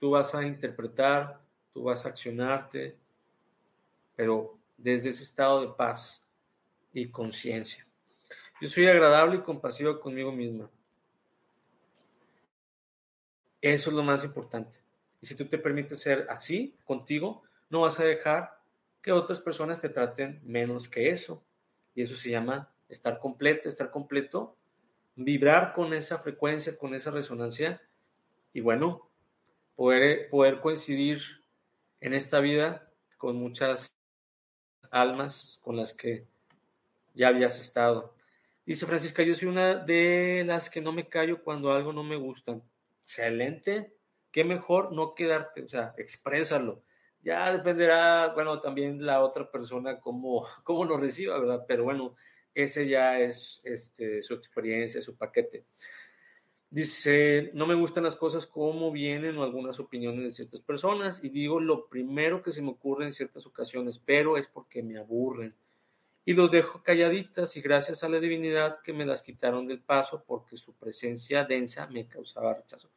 [0.00, 1.40] tú vas a interpretar,
[1.72, 2.96] tú vas a accionarte,
[4.16, 6.20] pero desde ese estado de paz
[6.92, 7.86] y conciencia.
[8.60, 10.68] Yo soy agradable y compasivo conmigo misma.
[13.60, 14.78] Eso es lo más importante.
[15.20, 18.58] Y si tú te permites ser así contigo, no vas a dejar
[19.02, 21.42] que otras personas te traten menos que eso.
[21.94, 24.56] Y eso se llama estar completa, estar completo,
[25.16, 27.82] vibrar con esa frecuencia, con esa resonancia
[28.52, 29.08] y bueno,
[29.74, 31.20] poder, poder coincidir
[32.00, 33.90] en esta vida con muchas
[34.90, 36.24] almas con las que
[37.14, 38.14] ya habías estado.
[38.64, 42.16] Dice Francisca, yo soy una de las que no me callo cuando algo no me
[42.16, 42.60] gusta
[43.08, 43.94] excelente,
[44.30, 46.82] qué mejor no quedarte, o sea, exprésalo.
[47.22, 51.64] Ya dependerá, bueno, también la otra persona cómo, cómo lo reciba, ¿verdad?
[51.66, 52.14] Pero bueno,
[52.54, 55.64] ese ya es este, su experiencia, su paquete.
[56.70, 61.30] Dice, no me gustan las cosas como vienen o algunas opiniones de ciertas personas y
[61.30, 65.54] digo lo primero que se me ocurre en ciertas ocasiones, pero es porque me aburren.
[66.26, 70.24] Y los dejo calladitas y gracias a la divinidad que me las quitaron del paso
[70.26, 72.90] porque su presencia densa me causaba rechazo.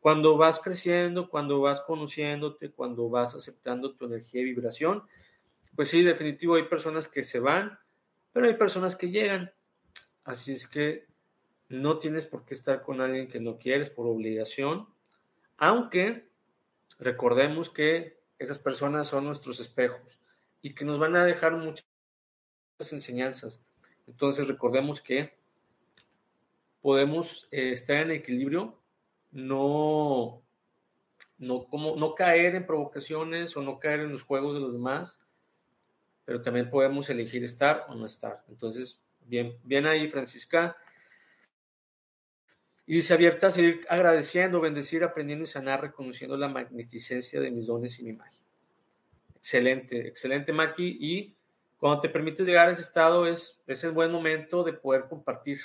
[0.00, 5.02] Cuando vas creciendo, cuando vas conociéndote, cuando vas aceptando tu energía y vibración,
[5.74, 7.78] pues sí, definitivo hay personas que se van,
[8.32, 9.52] pero hay personas que llegan.
[10.24, 11.06] Así es que
[11.70, 14.88] No tienes por qué estar con alguien que no quieres por obligación,
[15.58, 16.26] aunque
[16.98, 20.18] recordemos que esas personas son nuestros espejos
[20.62, 21.84] y que nos van a dejar muchas
[22.90, 23.60] enseñanzas.
[24.06, 25.36] Entonces recordemos que
[26.80, 28.77] podemos eh, estar en equilibrio,
[29.30, 30.42] no,
[31.38, 35.18] no, como, no caer en provocaciones o no caer en los juegos de los demás,
[36.24, 38.44] pero también podemos elegir estar o no estar.
[38.48, 40.76] Entonces, bien, bien ahí, Francisca.
[42.86, 47.66] Y dice abierta a seguir agradeciendo, bendecir, aprendiendo y sanar, reconociendo la magnificencia de mis
[47.66, 48.38] dones y mi magia.
[49.36, 50.96] Excelente, excelente, Maki.
[51.00, 51.36] Y
[51.78, 55.60] cuando te permites llegar a ese estado, es, es el buen momento de poder compartir,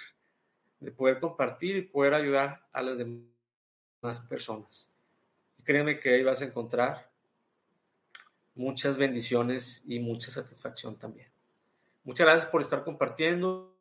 [0.80, 3.33] de poder compartir y poder ayudar a las demás
[4.22, 4.90] personas.
[5.60, 7.10] Y créeme que ahí vas a encontrar
[8.56, 11.28] muchas bendiciones y mucha satisfacción también.
[12.04, 13.76] Muchas gracias por estar compartiendo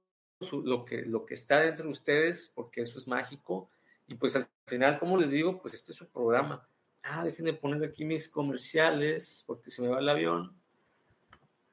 [0.51, 3.71] lo, que, lo que está dentro de ustedes, porque eso es mágico.
[4.07, 6.67] Y pues al final, como les digo, pues este es su programa.
[7.03, 10.55] Ah, déjenme poner aquí mis comerciales, porque se me va el avión.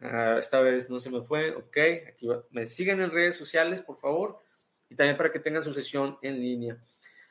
[0.02, 1.56] Ah, esta vez no se me fue.
[1.56, 4.40] Ok, aquí me siguen en redes sociales, por favor.
[4.90, 6.78] Y también para que tengan su sesión en línea.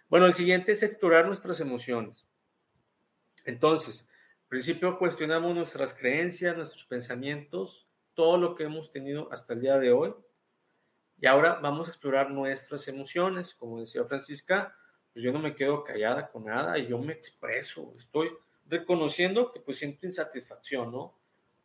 [0.08, 2.26] Bueno, el siguiente es explorar nuestras emociones.
[3.44, 4.08] Entonces,
[4.42, 9.78] al principio cuestionamos nuestras creencias, nuestros pensamientos, todo lo que hemos tenido hasta el día
[9.78, 10.14] de hoy.
[11.20, 13.54] Y ahora vamos a explorar nuestras emociones.
[13.54, 14.74] Como decía Francisca,
[15.12, 17.94] pues yo no me quedo callada con nada y yo me expreso.
[17.98, 18.30] Estoy
[18.66, 21.14] reconociendo que pues siento insatisfacción, ¿no?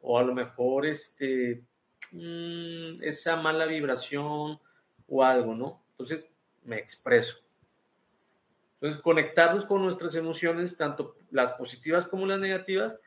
[0.01, 1.63] O a lo mejor este,
[2.11, 4.59] mm, esa mala vibración
[5.07, 5.81] o algo, ¿no?
[5.91, 6.27] Entonces
[6.63, 7.42] me expreso.
[8.83, 12.99] Entonces conectarnos con nuestras emociones, tanto las positivas como las negativas,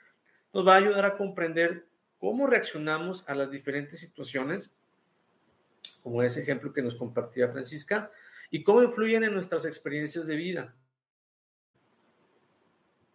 [0.55, 1.87] nos va a ayudar a comprender
[2.19, 4.71] cómo reaccionamos a las diferentes situaciones
[6.03, 8.11] como ese ejemplo que nos compartía Francisca,
[8.51, 10.75] y cómo influyen en nuestras experiencias de vida.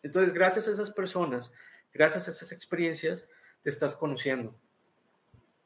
[0.04, 1.52] Entonces, gracias a esas personas,
[1.94, 3.28] gracias a esas experiencias,
[3.62, 4.56] te estás conociendo.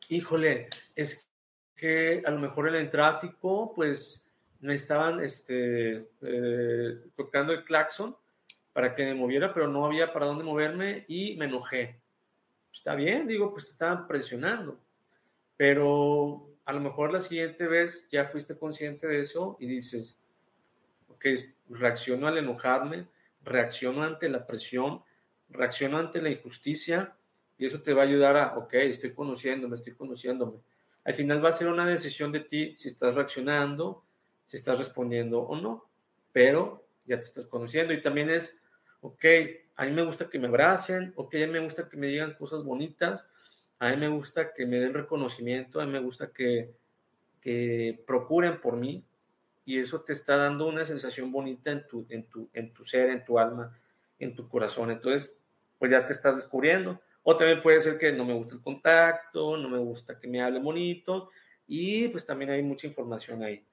[0.08, 1.27] Híjole, es
[1.75, 4.24] que a lo mejor en el tráfico, pues
[4.62, 8.15] me estaban este, eh, tocando el claxon
[8.74, 12.02] para que me moviera, pero no había para dónde moverme y me enojé.
[12.74, 14.80] Está bien, digo, pues estaban presionando,
[15.56, 20.18] pero a lo mejor la siguiente vez ya fuiste consciente de eso y dices,
[21.08, 21.26] ok,
[21.70, 23.08] reacciono al enojarme,
[23.44, 25.04] reacciono ante la presión,
[25.50, 27.15] reacciono ante la injusticia
[27.58, 30.60] y eso te va a ayudar a, ok, estoy conociéndome, estoy conociéndome.
[31.06, 34.05] Al final va a ser una decisión de ti si estás reaccionando,
[34.45, 35.86] si estás respondiendo o no,
[36.31, 38.55] pero ya te estás conociendo y también es,
[39.01, 39.25] ok,
[39.75, 42.34] a mí me gusta que me abracen, ok, a mí me gusta que me digan
[42.34, 43.25] cosas bonitas,
[43.79, 46.71] a mí me gusta que me den reconocimiento, a mí me gusta que,
[47.41, 49.03] que procuren por mí
[49.65, 53.10] y eso te está dando una sensación bonita en tu, en, tu, en tu ser,
[53.10, 53.77] en tu alma,
[54.19, 54.91] en tu corazón.
[54.91, 55.36] Entonces,
[55.79, 57.01] pues ya te estás descubriendo.
[57.23, 60.41] O también puede ser que no me gusta el contacto, no me gusta que me
[60.41, 61.31] hable bonito
[61.67, 63.65] y pues también hay mucha información ahí.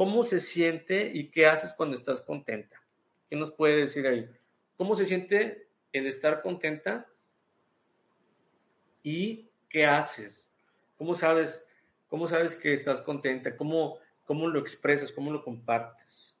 [0.00, 2.82] ¿Cómo se siente y qué haces cuando estás contenta?
[3.28, 4.26] ¿Qué nos puede decir ahí?
[4.78, 7.06] ¿Cómo se siente el estar contenta
[9.02, 10.50] y ¿qué haces?
[10.96, 11.62] ¿Cómo sabes,
[12.08, 13.54] cómo sabes que estás contenta?
[13.58, 15.12] ¿Cómo, ¿Cómo lo expresas?
[15.12, 16.34] ¿Cómo lo compartes?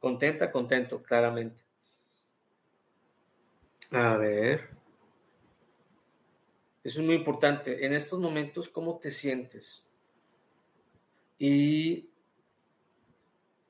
[0.00, 1.62] Contenta, contento, claramente.
[3.92, 4.70] A ver.
[6.82, 7.86] Eso es muy importante.
[7.86, 9.84] En estos momentos, ¿cómo te sientes?
[11.38, 12.08] Y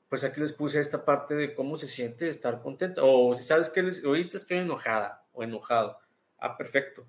[0.09, 3.01] pues aquí les puse esta parte de cómo se siente estar contenta.
[3.03, 5.97] O si sabes que ahorita estoy enojada o enojado.
[6.37, 7.05] Ah, perfecto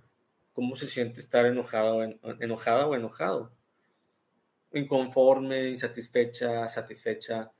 [0.56, 2.02] cómo se siente estar enojado,
[2.40, 3.52] enojada o enojado.
[4.72, 7.52] Inconforme, insatisfecha, satisfecha.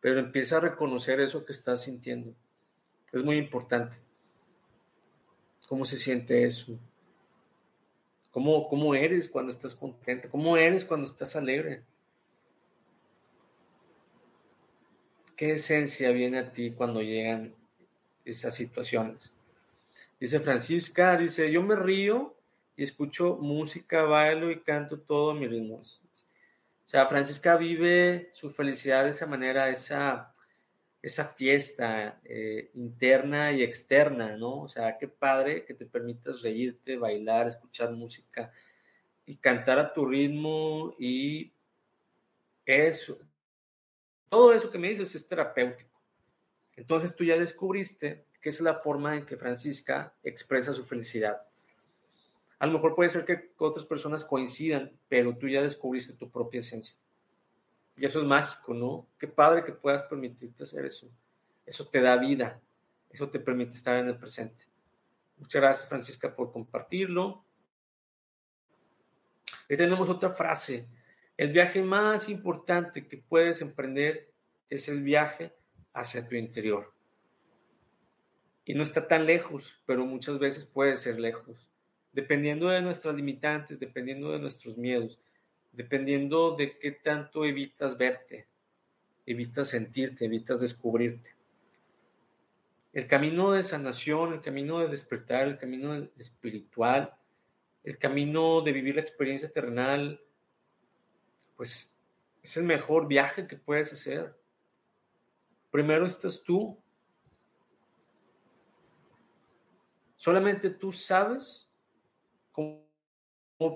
[0.00, 2.34] Pero empieza a reconocer eso que estás sintiendo.
[3.12, 3.98] Es muy importante.
[5.68, 6.78] ¿Cómo se siente eso?
[8.30, 10.30] ¿Cómo, ¿Cómo eres cuando estás contenta?
[10.30, 11.82] ¿Cómo eres cuando estás alegre?
[15.42, 17.52] ¿Qué esencia viene a ti cuando llegan
[18.24, 19.32] esas situaciones?
[20.20, 22.36] Dice Francisca, dice, yo me río
[22.76, 25.78] y escucho música, bailo y canto todo a mi ritmo.
[25.78, 30.32] O sea, Francisca vive su felicidad de esa manera, esa,
[31.02, 34.60] esa fiesta eh, interna y externa, ¿no?
[34.60, 38.52] O sea, qué padre que te permitas reírte, bailar, escuchar música
[39.26, 41.50] y cantar a tu ritmo y
[42.64, 43.18] eso.
[44.32, 45.90] Todo eso que me dices es terapéutico.
[46.74, 51.42] Entonces tú ya descubriste que es la forma en que Francisca expresa su felicidad.
[52.58, 56.60] A lo mejor puede ser que otras personas coincidan, pero tú ya descubriste tu propia
[56.60, 56.96] esencia.
[57.94, 59.06] Y eso es mágico, ¿no?
[59.18, 61.10] Qué padre que puedas permitirte hacer eso.
[61.66, 62.58] Eso te da vida.
[63.10, 64.64] Eso te permite estar en el presente.
[65.36, 67.44] Muchas gracias, Francisca, por compartirlo.
[69.68, 70.88] Y tenemos otra frase.
[71.36, 74.30] El viaje más importante que puedes emprender
[74.68, 75.52] es el viaje
[75.94, 76.92] hacia tu interior.
[78.64, 81.66] Y no está tan lejos, pero muchas veces puede ser lejos.
[82.12, 85.18] Dependiendo de nuestras limitantes, dependiendo de nuestros miedos,
[85.72, 88.46] dependiendo de qué tanto evitas verte,
[89.24, 91.30] evitas sentirte, evitas descubrirte.
[92.92, 97.14] El camino de sanación, el camino de despertar, el camino espiritual,
[97.84, 100.20] el camino de vivir la experiencia terrenal,
[101.56, 101.94] pues
[102.42, 104.34] es el mejor viaje que puedes hacer.
[105.70, 106.78] Primero estás tú.
[110.16, 111.68] Solamente tú sabes
[112.52, 112.82] cómo,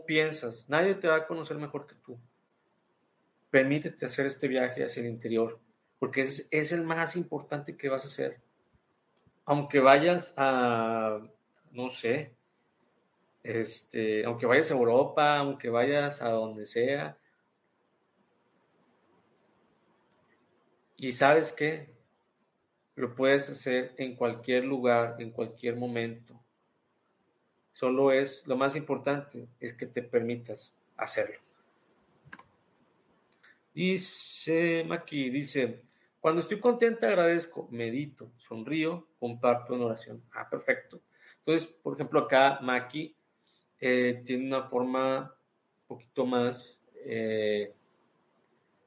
[0.04, 0.68] piensas.
[0.68, 2.18] Nadie te va a conocer mejor que tú.
[3.50, 5.60] Permítete hacer este viaje hacia el interior,
[5.98, 8.42] porque es, es el más importante que vas a hacer
[9.46, 11.20] aunque vayas a,
[11.70, 12.34] no sé,
[13.44, 17.16] este, aunque vayas a Europa, aunque vayas a donde sea,
[20.96, 21.88] y sabes que
[22.94, 26.40] lo puedes hacer en cualquier lugar, en cualquier momento.
[27.74, 31.38] Solo es, lo más importante es que te permitas hacerlo.
[33.74, 35.82] Dice Maki, dice,
[36.18, 40.22] cuando estoy contenta, agradezco, medito, sonrío, comparto en oración.
[40.32, 41.02] Ah, perfecto.
[41.40, 43.14] Entonces, por ejemplo, acá Maki
[43.78, 45.34] eh, tiene una forma
[45.82, 47.74] un poquito más, eh,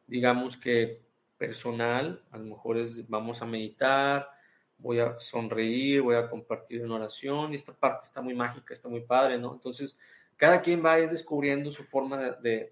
[0.07, 0.99] digamos que
[1.39, 2.21] personal.
[2.29, 4.29] A lo mejor es, vamos a meditar,
[4.77, 7.53] voy a sonreír, voy a compartir en oración.
[7.53, 9.53] Y esta parte está muy mágica, está muy padre, ¿no?
[9.53, 9.97] Entonces,
[10.37, 12.71] cada quien va a ir descubriendo su forma de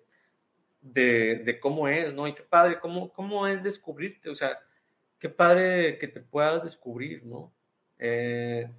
[0.94, 2.28] de, cómo es, ¿no?
[2.28, 4.58] Y qué padre, cómo, cómo es descubrirte, o sea,
[5.20, 7.52] qué padre que te puedas descubrir, ¿no?
[8.00, 8.70] Eh,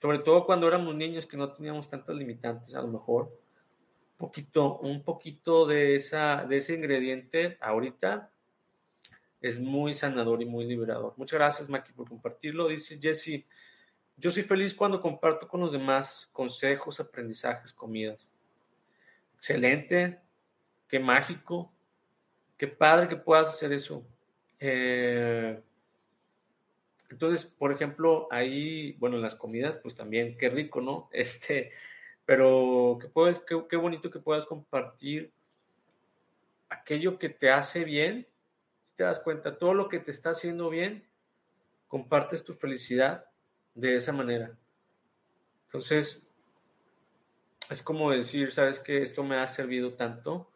[0.00, 3.30] sobre todo cuando éramos niños que no teníamos tantas limitantes, a lo mejor
[4.24, 8.30] poquito, un poquito de, esa, de ese ingrediente ahorita
[9.42, 11.12] es muy sanador y muy liberador.
[11.18, 12.68] Muchas gracias, Maki, por compartirlo.
[12.68, 13.44] Dice Jesse,
[14.16, 18.26] yo soy feliz cuando comparto con los demás consejos, aprendizajes, comidas.
[19.36, 20.18] Excelente,
[20.88, 21.70] qué mágico,
[22.56, 24.06] qué padre que puedas hacer eso.
[24.58, 25.60] Eh,
[27.10, 31.10] entonces, por ejemplo, ahí, bueno, en las comidas, pues también, qué rico, ¿no?
[31.12, 31.72] Este,
[32.26, 35.32] pero qué, puedes, qué, bonito que puedas compartir
[36.68, 38.26] aquello que te hace bien,
[38.84, 41.06] si te das cuenta, todo lo que te está haciendo bien,
[41.88, 43.26] compartes tu felicidad
[43.74, 44.56] de esa manera.
[45.66, 46.22] Entonces,
[47.70, 50.50] es como decir, sabes que esto me ha servido tanto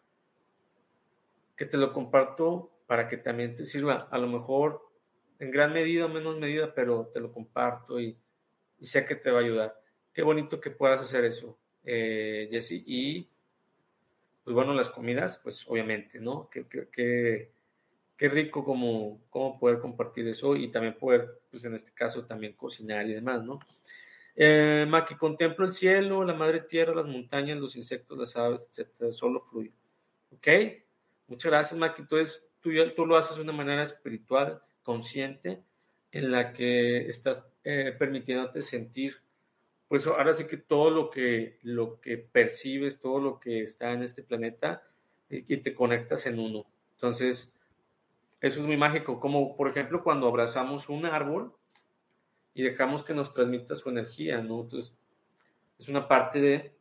[1.56, 4.08] que te lo comparto para que también te sirva.
[4.10, 4.88] A lo mejor
[5.38, 8.18] en gran medida o menos medida, pero te lo comparto y,
[8.80, 9.77] sé que te va a ayudar.
[10.18, 12.82] Qué bonito que puedas hacer eso, eh, Jesse.
[12.84, 13.28] Y,
[14.42, 16.50] pues bueno, las comidas, pues obviamente, ¿no?
[16.50, 22.24] Qué, qué, rico como, como poder compartir eso y también poder, pues en este caso,
[22.24, 23.60] también cocinar y demás, ¿no?
[24.34, 29.12] Eh, Maki, contemplo el cielo, la madre tierra, las montañas, los insectos, las aves, etcétera.
[29.12, 29.70] Solo fluye.
[30.32, 30.48] ¿Ok?
[31.28, 32.02] Muchas gracias, Maki.
[32.02, 35.62] Entonces, tú, tú lo haces de una manera espiritual, consciente,
[36.10, 39.14] en la que estás eh, permitiéndote sentir,
[39.88, 44.02] pues ahora sí que todo lo que, lo que percibes, todo lo que está en
[44.02, 44.82] este planeta,
[45.30, 46.66] y, y te conectas en uno.
[46.94, 47.50] Entonces,
[48.40, 51.54] eso es muy mágico, como por ejemplo cuando abrazamos un árbol,
[52.58, 54.62] y dejamos que nos transmita su energía, ¿no?
[54.62, 54.92] Entonces,
[55.78, 56.72] es una parte de,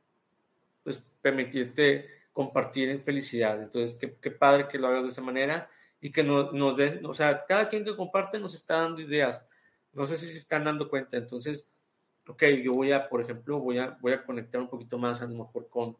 [0.83, 3.61] pues, permitirte compartir en felicidad.
[3.61, 5.69] Entonces, qué, padre que lo hagas de esa manera
[6.01, 9.45] y que nos, nos des, o sea, cada quien que comparte nos está dando ideas.
[9.93, 11.15] No sé si se están dando cuenta.
[11.15, 11.67] Entonces,
[12.27, 15.25] ok, yo voy a, por ejemplo, voy a, voy a conectar un poquito más a
[15.25, 15.97] lo mejor con,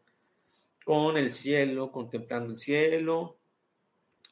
[0.83, 3.37] con el cielo, contemplando el cielo,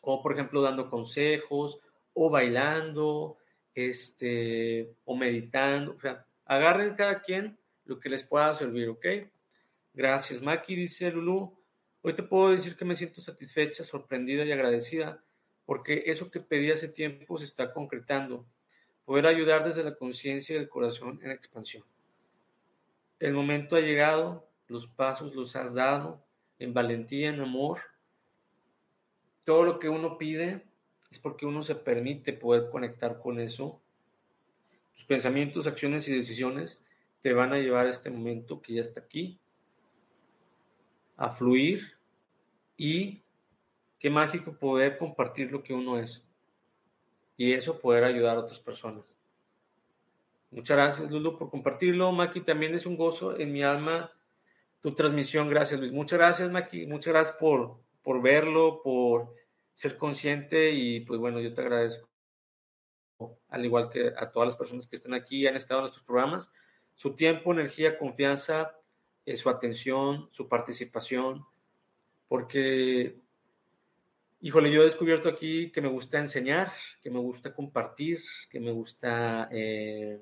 [0.01, 1.79] o por ejemplo dando consejos,
[2.13, 3.37] o bailando,
[3.73, 9.05] este, o meditando, o sea, agarren cada quien lo que les pueda servir, ¿ok?
[9.93, 11.53] Gracias, Maki, dice Lulu.
[12.01, 15.21] Hoy te puedo decir que me siento satisfecha, sorprendida y agradecida
[15.65, 18.45] porque eso que pedí hace tiempo se está concretando.
[19.03, 21.83] Poder ayudar desde la conciencia y el corazón en expansión.
[23.19, 26.23] El momento ha llegado, los pasos los has dado
[26.59, 27.79] en valentía, en amor.
[29.43, 30.65] Todo lo que uno pide
[31.11, 33.81] es porque uno se permite poder conectar con eso.
[34.93, 36.79] Tus pensamientos, acciones y decisiones
[37.21, 39.39] te van a llevar a este momento que ya está aquí,
[41.17, 41.93] a fluir
[42.77, 43.23] y
[43.97, 46.23] qué mágico poder compartir lo que uno es
[47.37, 49.14] y eso poder ayudar a otras personas.
[50.55, 52.13] Muchas gracias, Lulu, por compartirlo.
[52.13, 54.09] Maki, también es un gozo en mi alma
[54.79, 55.49] tu transmisión.
[55.49, 55.91] Gracias, Luis.
[55.91, 56.87] Muchas gracias, Maki.
[56.87, 59.35] Muchas gracias por, por verlo, por
[59.73, 62.07] ser consciente y pues bueno, yo te agradezco,
[63.49, 66.05] al igual que a todas las personas que están aquí y han estado en nuestros
[66.05, 66.49] programas,
[66.95, 68.77] su tiempo, energía, confianza,
[69.25, 71.43] eh, su atención, su participación,
[72.29, 73.17] porque,
[74.39, 76.71] híjole, yo he descubierto aquí que me gusta enseñar,
[77.03, 80.21] que me gusta compartir, que me gusta, eh,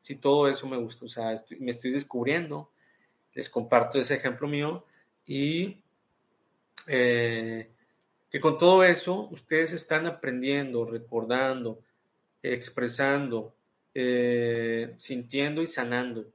[0.00, 2.70] sí, todo eso me gusta, o sea, me estoy descubriendo,
[3.34, 4.84] les comparto ese ejemplo mío
[5.26, 5.82] y
[6.86, 7.70] eh,
[8.30, 11.80] que con todo eso ustedes están aprendiendo, recordando,
[12.42, 13.54] expresando,
[13.94, 16.26] eh, sintiendo y sanando.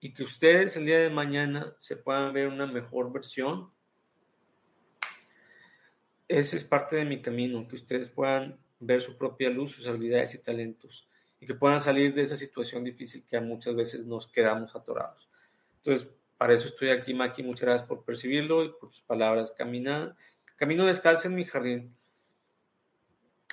[0.00, 3.70] Y que ustedes el día de mañana se puedan ver una mejor versión.
[6.28, 10.34] Ese es parte de mi camino, que ustedes puedan ver su propia luz, sus habilidades
[10.34, 11.06] y talentos,
[11.42, 15.28] y que puedan salir de esa situación difícil que muchas veces nos quedamos atorados.
[15.78, 17.42] Entonces, para eso estoy aquí, Maki.
[17.42, 19.50] Muchas gracias por percibirlo y por tus palabras.
[19.50, 20.16] Camina,
[20.54, 21.96] camino descalzo en mi jardín.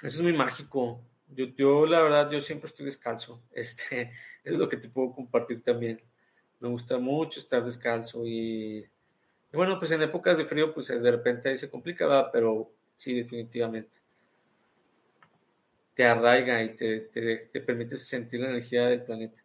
[0.04, 1.02] Eso es muy mágico.
[1.30, 3.42] Yo, yo, la verdad, yo siempre estoy descalzo.
[3.54, 4.12] Este,
[4.44, 6.00] es lo que te puedo compartir también.
[6.60, 8.86] Me gusta mucho estar descalzo y,
[9.52, 14.00] bueno, pues en épocas de frío, pues de repente ahí se complica, pero sí, definitivamente.
[16.00, 19.44] Te arraiga y te, te, te permite sentir la energía del planeta.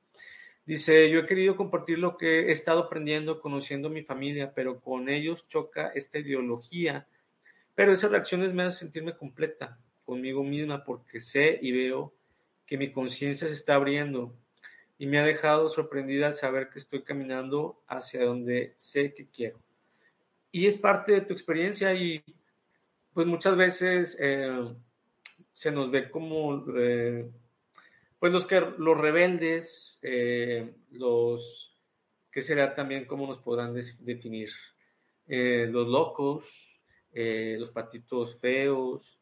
[0.65, 4.81] Dice, yo he querido compartir lo que he estado aprendiendo, conociendo a mi familia, pero
[4.81, 7.09] con ellos choca esta ideología.
[7.75, 12.15] Pero esas reacciones me hacen sentirme completa conmigo misma porque sé y veo
[12.67, 14.33] que mi conciencia se está abriendo
[14.97, 19.59] y me ha dejado sorprendida al saber que estoy caminando hacia donde sé que quiero.
[20.53, 22.23] Y es parte de tu experiencia y
[23.13, 24.73] pues muchas veces eh,
[25.55, 27.31] se nos ve como eh,
[28.25, 31.77] pues los que los rebeldes, eh, los
[32.33, 34.51] que será también cómo nos podrán definir,
[35.29, 36.47] eh, los locos,
[37.13, 39.21] eh, los patitos feos,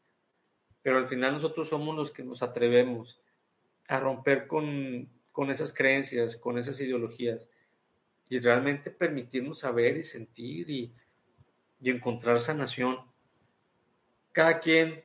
[0.83, 3.21] pero al final nosotros somos los que nos atrevemos
[3.89, 7.49] a romper con, con esas creencias, con esas ideologías
[8.29, 10.95] y realmente permitirnos saber y sentir y,
[11.81, 12.99] y encontrar sanación.
[14.33, 15.03] Cada quien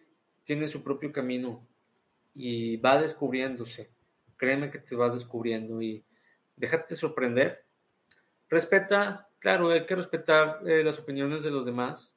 [0.47, 1.67] tiene su propio camino
[2.33, 3.89] y va descubriéndose.
[4.37, 6.03] Créeme que te vas descubriendo y
[6.55, 7.65] déjate sorprender.
[8.49, 12.13] Respeta, claro, hay que respetar eh, las opiniones de los demás,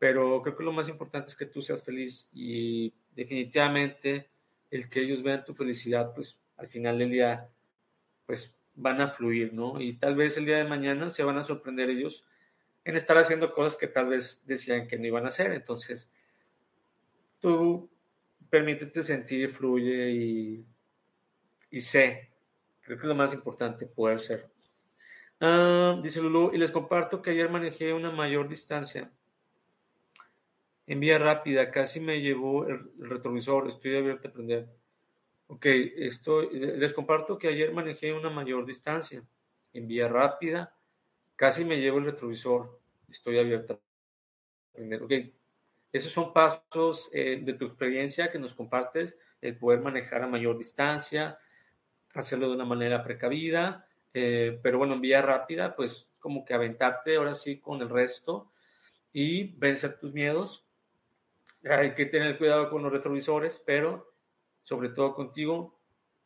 [0.00, 4.28] pero creo que lo más importante es que tú seas feliz y definitivamente
[4.72, 7.48] el que ellos vean tu felicidad, pues al final del día,
[8.26, 9.80] pues van a fluir, ¿no?
[9.80, 12.24] Y tal vez el día de mañana se van a sorprender ellos
[12.84, 15.52] en estar haciendo cosas que tal vez decían que no iban a hacer.
[15.52, 16.10] Entonces,
[17.40, 17.88] tú
[18.50, 20.66] permítete sentir, fluye y,
[21.70, 22.30] y sé.
[22.82, 24.48] Creo que es lo más importante, poder ser.
[25.40, 29.10] Ah, dice Lulu, y les comparto que ayer manejé una mayor distancia.
[30.86, 34.68] En vía rápida, casi me llevó el, retrovisor, estoy abierto a aprender.
[35.48, 39.22] Ok, estoy, les comparto que ayer manejé una mayor distancia.
[39.74, 40.74] En vía rápida,
[41.34, 42.78] casi me llevo el retrovisor,
[43.10, 43.78] estoy abierto a
[44.72, 45.02] aprender.
[45.02, 45.12] Ok,
[45.96, 50.58] esos son pasos eh, de tu experiencia que nos compartes, el poder manejar a mayor
[50.58, 51.38] distancia,
[52.14, 57.16] hacerlo de una manera precavida, eh, pero bueno, en vía rápida, pues como que aventarte
[57.16, 58.50] ahora sí con el resto
[59.12, 60.64] y vencer tus miedos.
[61.68, 64.12] Hay que tener cuidado con los retrovisores, pero
[64.62, 65.78] sobre todo contigo.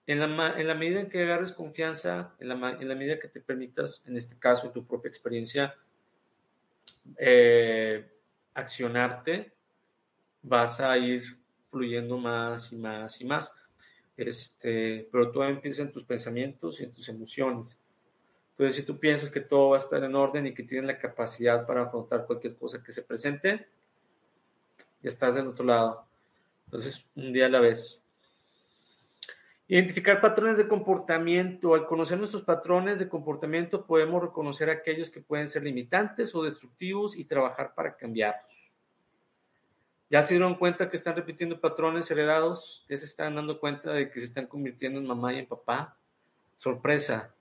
[0.07, 4.17] En la, medida en que agarres confianza, en la, en medida que te permitas, en
[4.17, 5.77] este caso, tu propia experiencia,
[7.17, 8.11] eh,
[8.55, 9.53] accionarte,
[10.43, 11.23] vas a ir
[11.71, 13.51] fluyendo más y más y más.
[14.17, 17.77] Este, pero todo empieza en tus pensamientos y en tus emociones.
[18.51, 20.99] Entonces, si tú piensas que todo va a estar en orden y que tienes la
[20.99, 23.67] capacidad para afrontar cualquier cosa que se presente,
[25.03, 26.05] ya estás del otro lado.
[26.67, 27.99] Entonces, un día a la vez.
[29.67, 31.75] Identificar patrones de comportamiento.
[31.75, 37.17] Al conocer nuestros patrones de comportamiento podemos reconocer aquellos que pueden ser limitantes o destructivos
[37.17, 38.60] y trabajar para cambiarlos.
[40.11, 44.11] Ya se dieron cuenta que están repitiendo patrones heredados, ya se están dando cuenta de
[44.11, 45.97] que se están convirtiendo en mamá y en papá.
[46.59, 47.33] Sorpresa.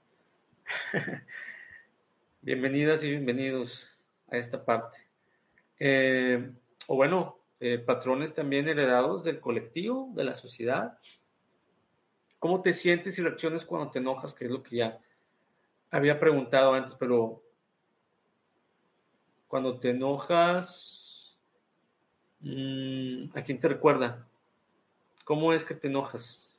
[2.41, 3.89] Bienvenidas y bienvenidos
[4.29, 4.99] a esta parte.
[5.79, 6.51] Eh,
[6.85, 10.99] o bueno, eh, patrones también heredados del colectivo, de la sociedad.
[12.37, 14.35] ¿Cómo te sientes y reacciones cuando te enojas?
[14.35, 14.99] Que es lo que ya
[15.89, 17.41] había preguntado antes, pero
[19.47, 20.98] cuando te enojas,
[22.41, 24.25] ¿A quién te recuerda?
[25.25, 26.49] ¿Cómo es que te enojas?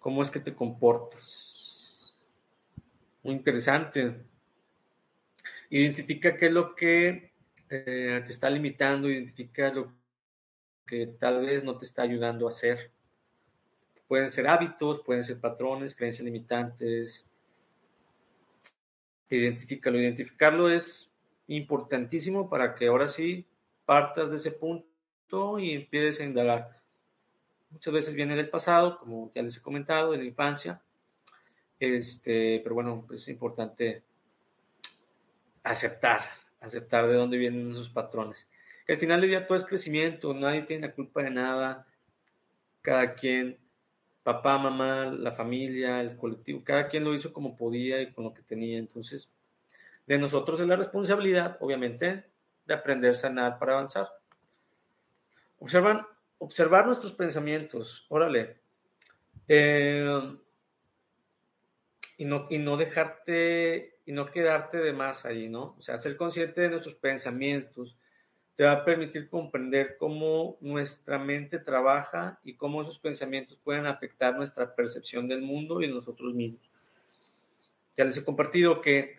[0.00, 2.14] ¿Cómo es que te comportas?
[3.22, 4.16] Muy interesante.
[5.70, 7.32] Identifica qué es lo que
[7.70, 9.92] eh, te está limitando, identifica lo
[10.84, 12.90] que tal vez no te está ayudando a hacer.
[14.08, 17.24] Pueden ser hábitos, pueden ser patrones, creencias limitantes.
[19.30, 19.98] Identifícalo.
[19.98, 21.08] Identificarlo es
[21.46, 23.46] importantísimo para que ahora sí
[23.86, 26.80] partas de ese punto y empieces a indagar.
[27.70, 30.80] Muchas veces viene del pasado, como ya les he comentado, de la infancia.
[31.78, 34.02] Este, pero bueno, pues es importante
[35.62, 36.22] aceptar,
[36.60, 38.46] aceptar de dónde vienen esos patrones.
[38.86, 41.86] Que al final del día todo es crecimiento, nadie tiene la culpa de nada,
[42.82, 43.58] cada quien,
[44.22, 48.32] papá, mamá, la familia, el colectivo, cada quien lo hizo como podía y con lo
[48.32, 48.78] que tenía.
[48.78, 49.28] Entonces,
[50.06, 52.24] de nosotros es la responsabilidad, obviamente,
[52.66, 54.08] de aprender a sanar para avanzar.
[55.58, 56.06] Observan,
[56.38, 58.56] observar nuestros pensamientos, órale.
[59.48, 60.36] Eh,
[62.18, 65.76] y, no, y no dejarte, y no quedarte de más ahí, ¿no?
[65.78, 67.96] O sea, ser consciente de nuestros pensamientos
[68.56, 74.34] te va a permitir comprender cómo nuestra mente trabaja y cómo esos pensamientos pueden afectar
[74.34, 76.62] nuestra percepción del mundo y nosotros mismos.
[77.98, 79.18] Ya les he compartido que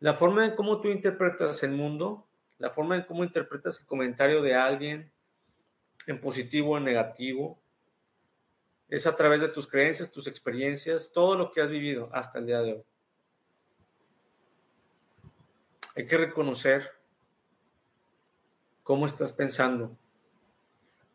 [0.00, 2.26] la forma en cómo tú interpretas el mundo,
[2.58, 5.10] la forma en cómo interpretas el comentario de alguien,
[6.06, 7.58] en positivo o en negativo,
[8.88, 12.46] es a través de tus creencias, tus experiencias, todo lo que has vivido hasta el
[12.46, 12.84] día de hoy.
[15.96, 16.90] Hay que reconocer
[18.82, 19.96] cómo estás pensando,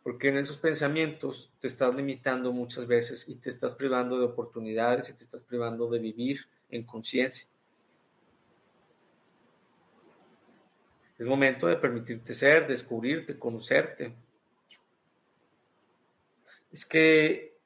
[0.03, 5.09] porque en esos pensamientos te estás limitando muchas veces y te estás privando de oportunidades
[5.09, 7.48] y te estás privando de vivir en conciencia.
[11.19, 14.15] Es momento de permitirte ser, descubrirte, conocerte.
[16.71, 17.57] Es que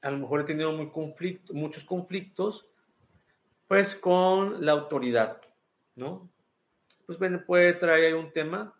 [0.00, 2.66] a lo mejor he tenido muchos conflictos,
[3.68, 5.40] pues con la autoridad,
[5.96, 6.30] ¿no?
[7.04, 8.74] Pues puede traer un tema,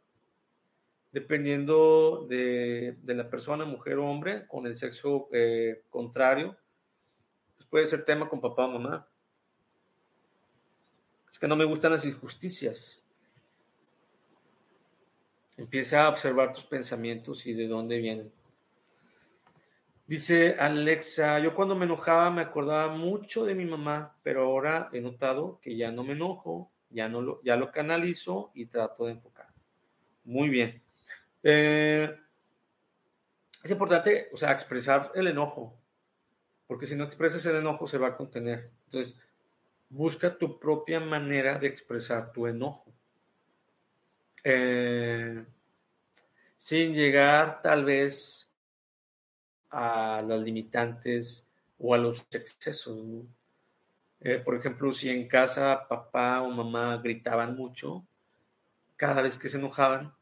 [1.12, 6.56] dependiendo de, la persona, mujer o hombre, con el sexo eh, contrario,
[7.56, 9.06] pues puede ser tema con papá o mamá.
[11.30, 13.03] Es que no me gustan las injusticias.
[15.56, 18.32] Empieza a observar tus pensamientos y de dónde vienen.
[20.06, 25.00] Dice Alexa, yo cuando me enojaba me acordaba mucho de mi mamá, pero ahora he
[25.00, 29.12] notado que ya no me enojo, ya, no lo, ya lo canalizo y trato de
[29.12, 29.46] enfocar.
[30.24, 30.82] Muy bien.
[31.42, 32.14] Eh,
[33.62, 35.74] es importante, o sea, expresar el enojo,
[36.66, 38.70] porque si no expresas el enojo se va a contener.
[38.86, 39.16] Entonces,
[39.88, 42.93] busca tu propia manera de expresar tu enojo.
[44.44, 45.42] Eh,
[46.58, 48.46] sin llegar tal vez
[49.70, 53.24] a las limitantes o a los excesos.
[54.20, 58.06] Eh, por ejemplo, si en casa papá o mamá gritaban mucho,
[58.96, 60.14] cada vez que se enojaban,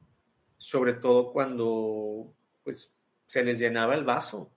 [0.56, 2.92] sobre todo cuando pues,
[3.26, 4.50] se les llenaba el vaso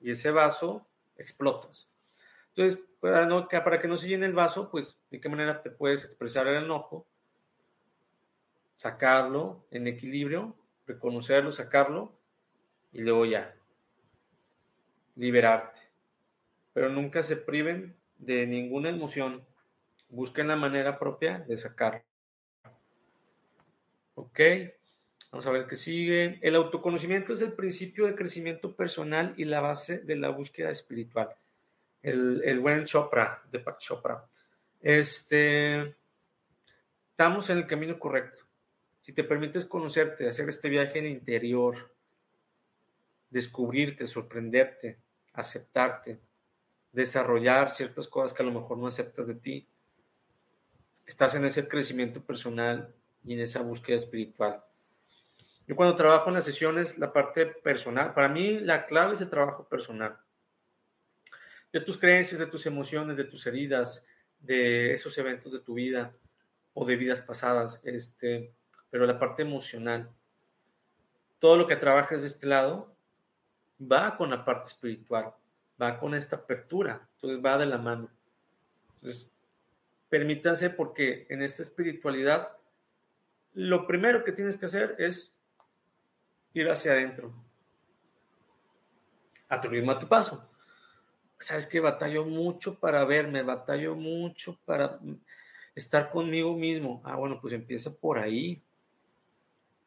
[0.00, 0.86] y ese vaso
[1.16, 1.88] explotas.
[2.54, 5.70] Entonces, para, no, para que no se llene el vaso, pues de qué manera te
[5.70, 7.06] puedes expresar el enojo
[8.76, 10.54] sacarlo en equilibrio,
[10.86, 12.12] reconocerlo, sacarlo
[12.92, 13.54] y luego ya,
[15.16, 15.80] liberarte.
[16.72, 19.44] Pero nunca se priven de ninguna emoción.
[20.08, 22.02] Busquen la manera propia de sacarlo.
[24.14, 24.40] ¿Ok?
[25.32, 26.38] Vamos a ver qué sigue.
[26.42, 31.30] El autoconocimiento es el principio de crecimiento personal y la base de la búsqueda espiritual.
[32.02, 34.24] El, el buen Chopra, de Pak Chopra.
[34.80, 35.96] Este,
[37.10, 38.45] estamos en el camino correcto
[39.06, 41.94] si te permites conocerte, hacer este viaje en interior,
[43.30, 44.98] descubrirte, sorprenderte,
[45.32, 46.18] aceptarte,
[46.90, 49.68] desarrollar ciertas cosas que a lo mejor no aceptas de ti,
[51.06, 52.92] estás en ese crecimiento personal
[53.24, 54.64] y en esa búsqueda espiritual.
[55.68, 59.30] Yo cuando trabajo en las sesiones, la parte personal, para mí la clave es el
[59.30, 60.18] trabajo personal.
[61.72, 64.04] De tus creencias, de tus emociones, de tus heridas,
[64.40, 66.12] de esos eventos de tu vida
[66.74, 67.80] o de vidas pasadas.
[67.84, 68.52] Este,
[68.90, 70.10] pero la parte emocional,
[71.38, 72.96] todo lo que trabajes de este lado
[73.80, 75.32] va con la parte espiritual,
[75.80, 78.08] va con esta apertura, entonces va de la mano.
[78.96, 79.30] Entonces,
[80.08, 82.52] permítanse porque en esta espiritualidad,
[83.54, 85.32] lo primero que tienes que hacer es
[86.54, 87.34] ir hacia adentro,
[89.48, 90.48] a tu ritmo, a tu paso.
[91.38, 94.98] Sabes que batallo mucho para verme, batallo mucho para
[95.74, 97.02] estar conmigo mismo.
[97.04, 98.62] Ah, bueno, pues empieza por ahí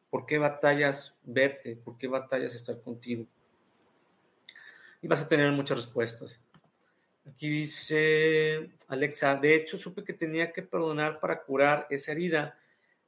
[0.10, 1.76] ¿Por qué batallas verte?
[1.76, 3.26] ¿Por qué batallas estar contigo?
[5.02, 6.40] Y vas a tener muchas respuestas.
[7.26, 12.58] Aquí dice Alexa, de hecho supe que tenía que perdonar para curar esa herida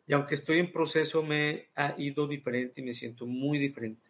[0.06, 4.10] y aunque estoy en proceso me ha ido diferente y me siento muy diferente.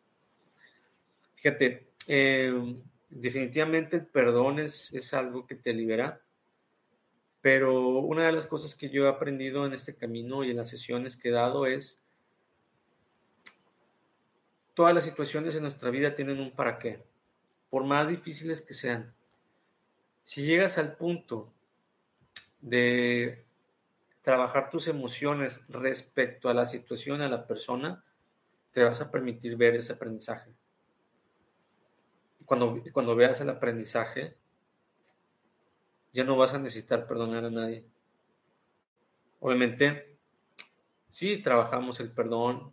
[1.36, 2.76] Fíjate, eh,
[3.10, 6.22] definitivamente el perdón es, es algo que te libera,
[7.42, 10.70] pero una de las cosas que yo he aprendido en este camino y en las
[10.70, 12.01] sesiones que he dado es,
[14.74, 17.04] todas las situaciones en nuestra vida tienen un para qué,
[17.70, 19.14] por más difíciles que sean.
[20.24, 21.52] Si llegas al punto
[22.62, 23.44] de
[24.22, 28.04] trabajar tus emociones respecto a la situación, a la persona,
[28.72, 30.52] te vas a permitir ver ese aprendizaje.
[32.46, 34.36] Cuando, cuando veas el aprendizaje,
[36.14, 37.86] ya no vas a necesitar perdonar a nadie.
[39.40, 40.18] Obviamente,
[41.10, 42.72] sí trabajamos el perdón,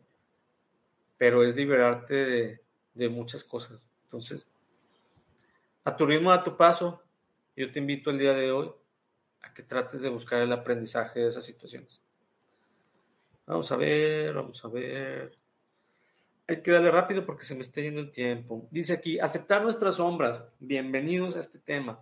[1.18, 2.60] pero es liberarte de,
[2.94, 3.80] de muchas cosas.
[4.04, 4.46] Entonces,
[5.84, 7.02] a tu ritmo, a tu paso,
[7.56, 8.70] yo te invito el día de hoy
[9.42, 12.00] a que trates de buscar el aprendizaje de esas situaciones.
[13.46, 15.36] Vamos a ver, vamos a ver.
[16.46, 18.68] Hay que darle rápido porque se me está yendo el tiempo.
[18.70, 20.42] Dice aquí, aceptar nuestras sombras.
[20.60, 22.00] Bienvenidos a este tema.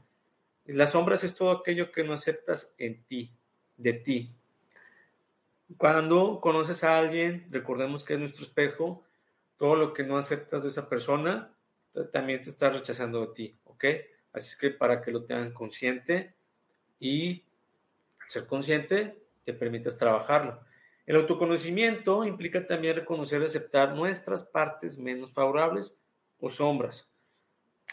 [0.66, 3.32] Las sombras es todo aquello que no aceptas en ti,
[3.76, 4.34] de ti.
[5.78, 9.05] Cuando conoces a alguien, recordemos que es nuestro espejo,
[9.56, 11.52] todo lo que no aceptas de esa persona
[12.12, 13.84] también te está rechazando de ti, ¿ok?
[14.32, 16.34] Así es que para que lo tengan consciente
[17.00, 17.44] y
[18.28, 20.60] ser consciente te permitas trabajarlo.
[21.06, 25.94] El autoconocimiento implica también reconocer y aceptar nuestras partes menos favorables
[26.40, 27.08] o sombras.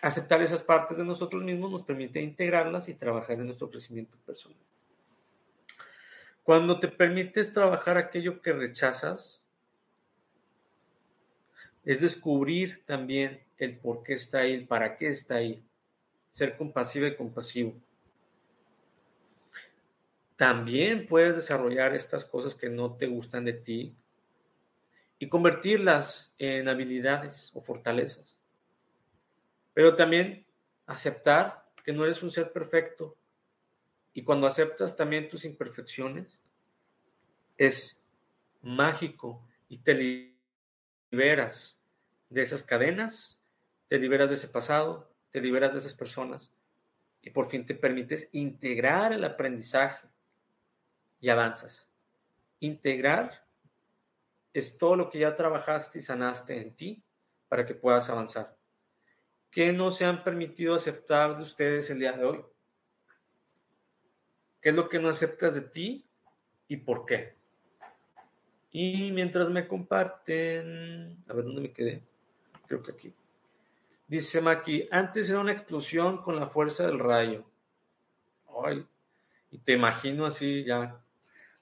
[0.02, 4.58] Aceptar esas partes de nosotros mismos nos permite integrarlas y trabajar en nuestro crecimiento personal.
[6.42, 9.43] Cuando te permites trabajar aquello que rechazas,
[11.86, 15.64] es descubrir también el por qué está ahí, el para qué está ahí
[16.32, 17.74] ser compasiva y compasivo.
[20.36, 23.96] También puedes desarrollar estas cosas que no te gustan de ti
[25.20, 28.40] y convertirlas en habilidades o fortalezas.
[29.74, 30.46] Pero también
[30.88, 33.16] aceptar que no eres un ser perfecto
[34.14, 36.40] y cuando aceptas también tus imperfecciones,
[37.58, 37.98] es
[38.62, 40.33] mágico y te
[41.14, 41.78] liberas
[42.30, 43.40] de esas cadenas,
[43.88, 46.52] te liberas de ese pasado, te liberas de esas personas
[47.22, 50.08] y por fin te permites integrar el aprendizaje
[51.20, 51.88] y avanzas.
[52.62, 53.46] Integrar
[54.54, 57.04] es todo lo que ya trabajaste y sanaste en ti
[57.48, 58.58] para que puedas avanzar.
[59.52, 62.44] ¿Qué no se han permitido aceptar de ustedes el día de hoy?
[64.60, 66.08] ¿Qué es lo que no aceptas de ti
[66.68, 67.36] y por qué?
[68.76, 72.02] Y mientras me comparten, a ver dónde me quedé,
[72.66, 73.14] creo que aquí.
[74.08, 77.46] Dice Maki, antes era una explosión con la fuerza del rayo.
[78.66, 78.84] Ay,
[79.52, 81.00] y te imagino así ya,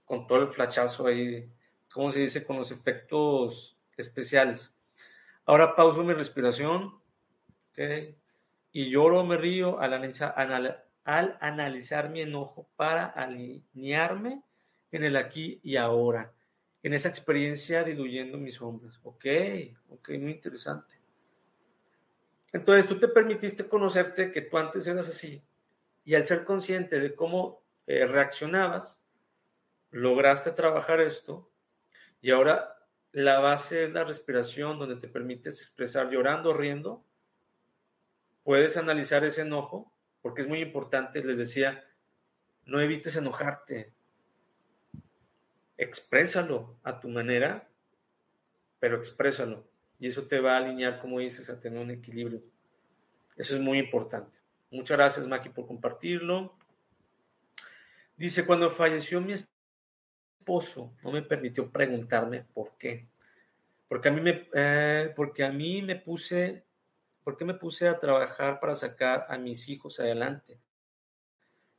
[0.06, 1.52] con todo el flachazo ahí,
[1.92, 2.46] ¿cómo se dice?
[2.46, 4.74] Con los efectos especiales.
[5.46, 6.98] Ahora pauso mi respiración,
[7.72, 8.16] ¿ok?
[8.72, 10.34] Y lloro, me río al analizar,
[11.04, 14.42] al analizar mi enojo para alinearme
[14.94, 16.32] en el aquí y ahora,
[16.84, 19.00] en esa experiencia diluyendo mis sombras.
[19.04, 19.26] Ok,
[19.90, 20.96] ok, muy interesante.
[22.54, 25.42] Entonces tú te permitiste conocerte que tú antes eras así
[26.04, 29.00] y al ser consciente de cómo eh, reaccionabas,
[29.92, 31.50] lograste trabajar esto
[32.22, 32.76] y ahora
[33.12, 37.04] la base es la respiración donde te permites expresar llorando riendo.
[38.44, 41.84] Puedes analizar ese enojo porque es muy importante, les decía,
[42.66, 43.94] no evites enojarte.
[45.82, 47.68] Exprésalo a tu manera,
[48.80, 49.66] pero exprésalo
[50.00, 52.42] y eso te va a alinear, como dices, a tener un equilibrio.
[53.36, 54.38] Eso es muy importante.
[54.70, 56.56] Muchas gracias, Maki, por compartirlo.
[58.16, 63.08] Dice, cuando falleció mi esposo, no me permitió preguntarme por qué.
[63.88, 66.64] Porque a mí me, eh, porque a mí me puse,
[67.24, 70.60] porque me puse a trabajar para sacar a mis hijos adelante.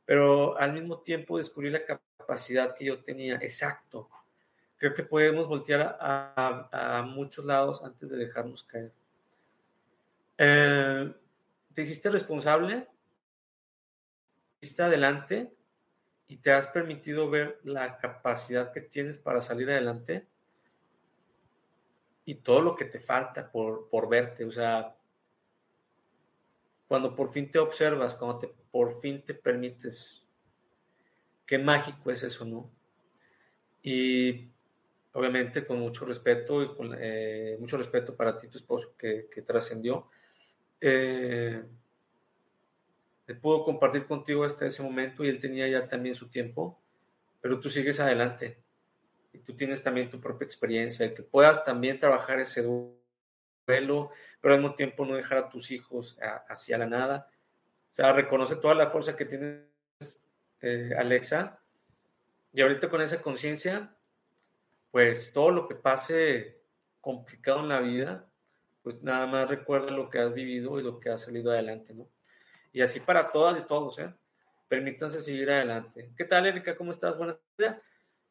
[0.05, 3.35] Pero al mismo tiempo descubrí la capacidad que yo tenía.
[3.35, 4.09] Exacto
[4.83, 8.91] creo que podemos voltear a, muchos lados antes de dejarnos caer.
[10.37, 11.13] Eh,
[11.73, 12.85] te hiciste responsable,
[14.59, 15.53] hiciste adelante
[16.27, 20.27] y te has permitido ver la capacidad que tienes para salir adelante
[22.25, 24.43] y todo lo que te falta por, por verte.
[24.43, 24.97] O sea,
[26.93, 30.21] cuando por fin te observas, cuando te, por fin te permites,
[31.47, 32.69] qué mágico es eso, ¿no?
[33.81, 34.51] Y
[35.13, 39.41] obviamente con mucho respeto y con eh, mucho respeto para ti, tu esposo, que, que
[39.41, 40.07] trascendió.
[40.79, 41.63] Eh,
[43.41, 46.79] pudo compartir contigo hasta ese momento y él tenía ya también su tiempo,
[47.41, 48.59] pero tú sigues adelante
[49.33, 54.11] y tú tienes también tu propia experiencia, el que puedas también trabajar ese duelo,
[54.43, 56.19] pero al mismo tiempo no dejar a tus hijos
[56.49, 57.29] hacia la nada.
[57.93, 59.63] O sea, reconoce toda la fuerza que tienes,
[60.59, 61.61] eh, Alexa,
[62.51, 63.95] y ahorita con esa conciencia,
[64.91, 66.59] pues todo lo que pase
[66.99, 68.27] complicado en la vida,
[68.81, 72.09] pues nada más recuerda lo que has vivido y lo que has salido adelante, ¿no?
[72.73, 74.13] Y así para todas y todos, ¿eh?
[74.67, 76.11] Permítanse seguir adelante.
[76.17, 76.75] ¿Qué tal, Erika?
[76.75, 77.17] ¿Cómo estás?
[77.17, 77.81] Buenas tardes.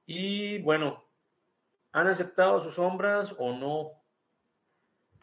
[0.04, 1.06] Y bueno,
[1.92, 4.01] ¿han aceptado sus sombras o no?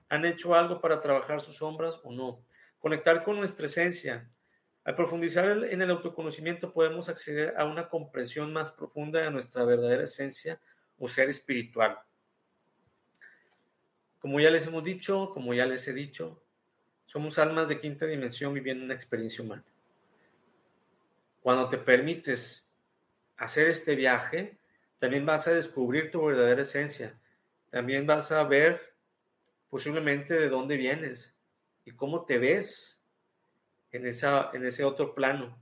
[0.09, 2.43] ¿Han hecho algo para trabajar sus sombras o no?
[2.79, 4.29] Conectar con nuestra esencia.
[4.83, 10.05] Al profundizar en el autoconocimiento podemos acceder a una comprensión más profunda de nuestra verdadera
[10.05, 10.59] esencia
[10.97, 11.99] o ser espiritual.
[14.19, 16.41] Como ya les hemos dicho, como ya les he dicho,
[17.05, 19.63] somos almas de quinta dimensión viviendo una experiencia humana.
[21.41, 22.65] Cuando te permites
[23.37, 24.57] hacer este viaje,
[24.99, 27.17] también vas a descubrir tu verdadera esencia.
[27.69, 28.88] También vas a ver
[29.69, 31.33] posiblemente de dónde vienes
[31.85, 32.99] y cómo te ves
[33.91, 35.57] en, esa, en ese otro plano.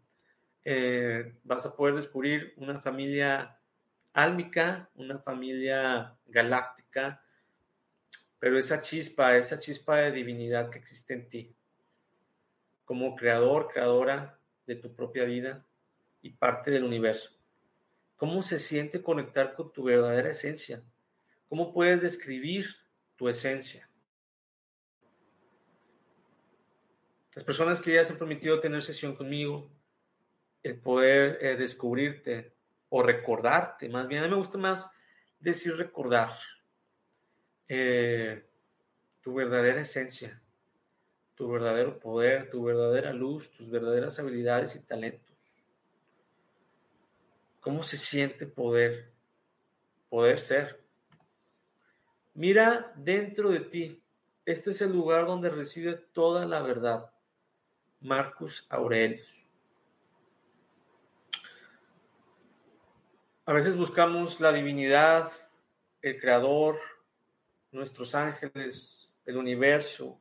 [0.64, 3.58] Eh, vas a poder descubrir una familia
[4.14, 7.22] álmica, una familia galáctica,
[8.39, 11.55] pero esa chispa, esa chispa de divinidad que existe en ti,
[12.86, 15.66] como creador, creadora de tu propia vida
[16.22, 17.30] y parte del universo.
[18.18, 20.82] ¿Cómo se siente conectar con tu verdadera esencia?
[21.47, 22.68] ¿Cómo puedes describir
[23.16, 23.86] tu esencia?
[27.38, 29.69] Las personas que ya se han permitido tener sesión conmigo,
[30.63, 32.51] el poder eh, descubrirte
[32.89, 34.89] o recordarte, más bien a mí me gusta más
[35.39, 36.31] decir recordar
[37.67, 38.43] eh,
[39.21, 40.41] tu verdadera esencia,
[41.35, 45.38] tu verdadero poder, tu verdadera luz, tus verdaderas habilidades y talentos.
[47.59, 49.11] ¿Cómo se siente poder,
[50.09, 50.81] poder ser?
[52.33, 54.03] Mira dentro de ti.
[54.43, 57.11] Este es el lugar donde reside toda la verdad.
[58.02, 59.28] Marcus Aurelius.
[63.45, 65.32] A veces buscamos la divinidad,
[66.02, 66.80] el creador,
[67.72, 70.20] nuestros ángeles, el universo,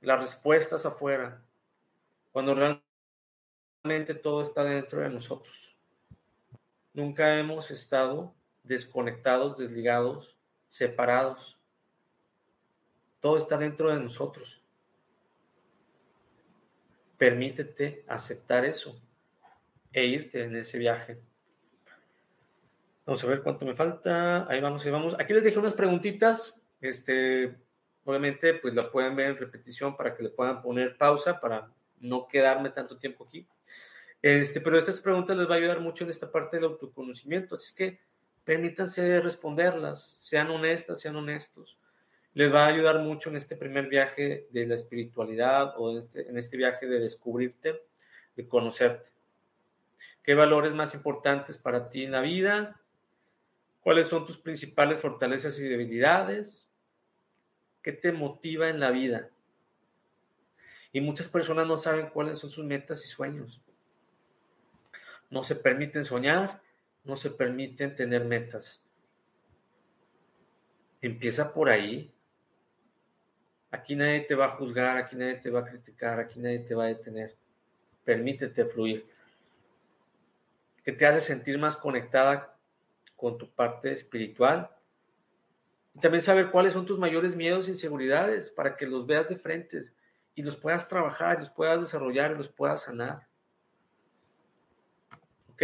[0.00, 1.42] las respuestas afuera,
[2.32, 5.76] cuando realmente todo está dentro de nosotros.
[6.94, 10.36] Nunca hemos estado desconectados, desligados,
[10.68, 11.58] separados.
[13.20, 14.62] Todo está dentro de nosotros.
[17.18, 19.00] Permítete aceptar eso
[19.92, 21.18] e irte en ese viaje.
[23.06, 24.50] Vamos a ver cuánto me falta.
[24.50, 25.14] Ahí vamos, ahí vamos.
[25.18, 26.54] Aquí les dejé unas preguntitas.
[26.80, 27.54] Este,
[28.04, 32.26] obviamente, pues las pueden ver en repetición para que le puedan poner pausa para no
[32.28, 33.46] quedarme tanto tiempo aquí.
[34.22, 37.66] Este, pero estas preguntas les va a ayudar mucho en esta parte del autoconocimiento, así
[37.66, 38.00] es que
[38.44, 41.78] permítanse responderlas, sean honestas, sean honestos.
[42.36, 46.28] Les va a ayudar mucho en este primer viaje de la espiritualidad o en este,
[46.28, 47.82] en este viaje de descubrirte,
[48.36, 49.08] de conocerte.
[50.22, 52.78] ¿Qué valores más importantes para ti en la vida?
[53.80, 56.68] ¿Cuáles son tus principales fortalezas y debilidades?
[57.82, 59.30] ¿Qué te motiva en la vida?
[60.92, 63.62] Y muchas personas no saben cuáles son sus metas y sueños
[65.30, 66.60] no se permiten soñar,
[67.04, 68.80] no se permiten tener metas.
[71.00, 72.12] Empieza por ahí.
[73.70, 76.74] Aquí nadie te va a juzgar, aquí nadie te va a criticar, aquí nadie te
[76.74, 77.34] va a detener.
[78.04, 79.06] Permítete fluir.
[80.84, 82.56] ¿Qué te hace sentir más conectada
[83.16, 84.70] con tu parte espiritual?
[85.94, 89.36] Y también saber cuáles son tus mayores miedos e inseguridades para que los veas de
[89.36, 89.80] frente
[90.34, 93.26] y los puedas trabajar, los puedas desarrollar y los puedas sanar.
[95.52, 95.62] Ok.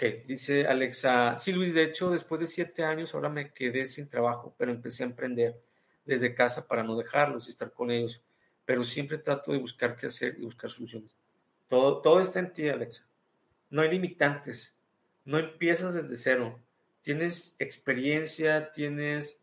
[0.00, 1.38] Ok, dice Alexa.
[1.38, 5.02] Sí, Luis, de hecho, después de siete años ahora me quedé sin trabajo, pero empecé
[5.02, 5.60] a emprender
[6.06, 8.22] desde casa para no dejarlos y estar con ellos.
[8.64, 11.14] Pero siempre trato de buscar qué hacer y buscar soluciones.
[11.68, 13.04] Todo, todo está en ti, Alexa.
[13.68, 14.72] No hay limitantes.
[15.26, 16.58] No empiezas desde cero.
[17.02, 19.38] Tienes experiencia, tienes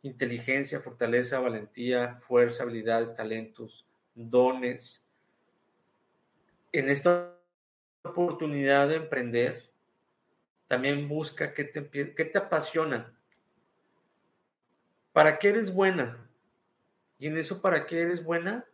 [0.00, 5.04] inteligencia, fortaleza, valentía, fuerza, habilidades, talentos, dones
[6.72, 7.35] en esta
[8.10, 9.70] oportunidad de emprender,
[10.68, 13.12] también busca qué te, qué te apasiona.
[15.12, 16.28] ¿Para qué eres buena?
[17.18, 18.64] Y en eso, ¿para qué eres buena?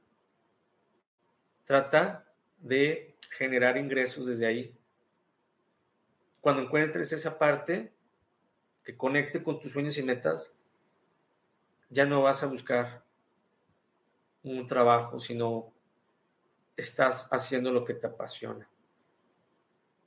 [1.65, 2.25] Trata
[2.59, 4.75] de generar ingresos desde ahí.
[6.41, 7.93] cuando encuentres esa parte
[8.85, 10.53] que conecte con tus sueños y metas,
[11.89, 13.05] ya no vas a buscar
[14.43, 15.73] un trabajo, sino
[16.77, 18.69] estás haciendo lo que te apasiona.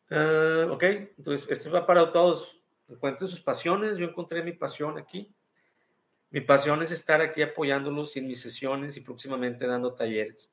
[0.10, 0.84] Ah, ok,
[1.18, 2.60] entonces esto va para todos.
[2.88, 3.98] Encuentren sus pasiones.
[3.98, 5.34] Yo encontré mi pasión aquí.
[6.30, 10.52] Mi pasión es estar aquí apoyándolos en mis sesiones y próximamente dando talleres.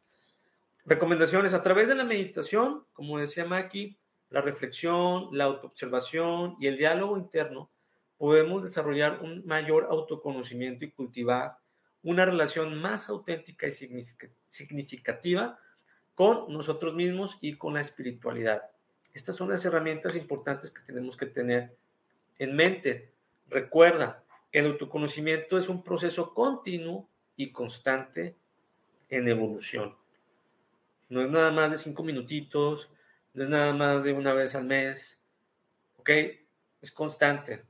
[0.85, 3.97] Recomendaciones a través de la meditación, como decía Maki,
[4.31, 7.71] la reflexión, la autoobservación y el diálogo interno,
[8.17, 11.57] podemos desarrollar un mayor autoconocimiento y cultivar
[12.03, 13.73] una relación más auténtica y
[14.49, 15.59] significativa
[16.15, 18.63] con nosotros mismos y con la espiritualidad.
[19.15, 21.77] Estas son las herramientas importantes que tenemos que tener
[22.39, 23.13] en mente.
[23.49, 28.37] Recuerda, el autoconocimiento es un proceso continuo y constante
[29.09, 29.95] en evolución.
[31.09, 32.91] No es nada más de cinco minutitos,
[33.35, 35.19] no es nada más de una vez al mes,
[35.99, 36.11] ¿ok?
[36.81, 37.63] Es constante.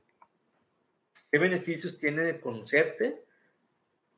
[1.29, 3.23] ¿Qué beneficios tiene de conocerte?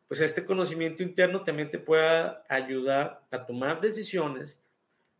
[0.08, 4.60] Pues este conocimiento interno también te puede ayudar a tomar decisiones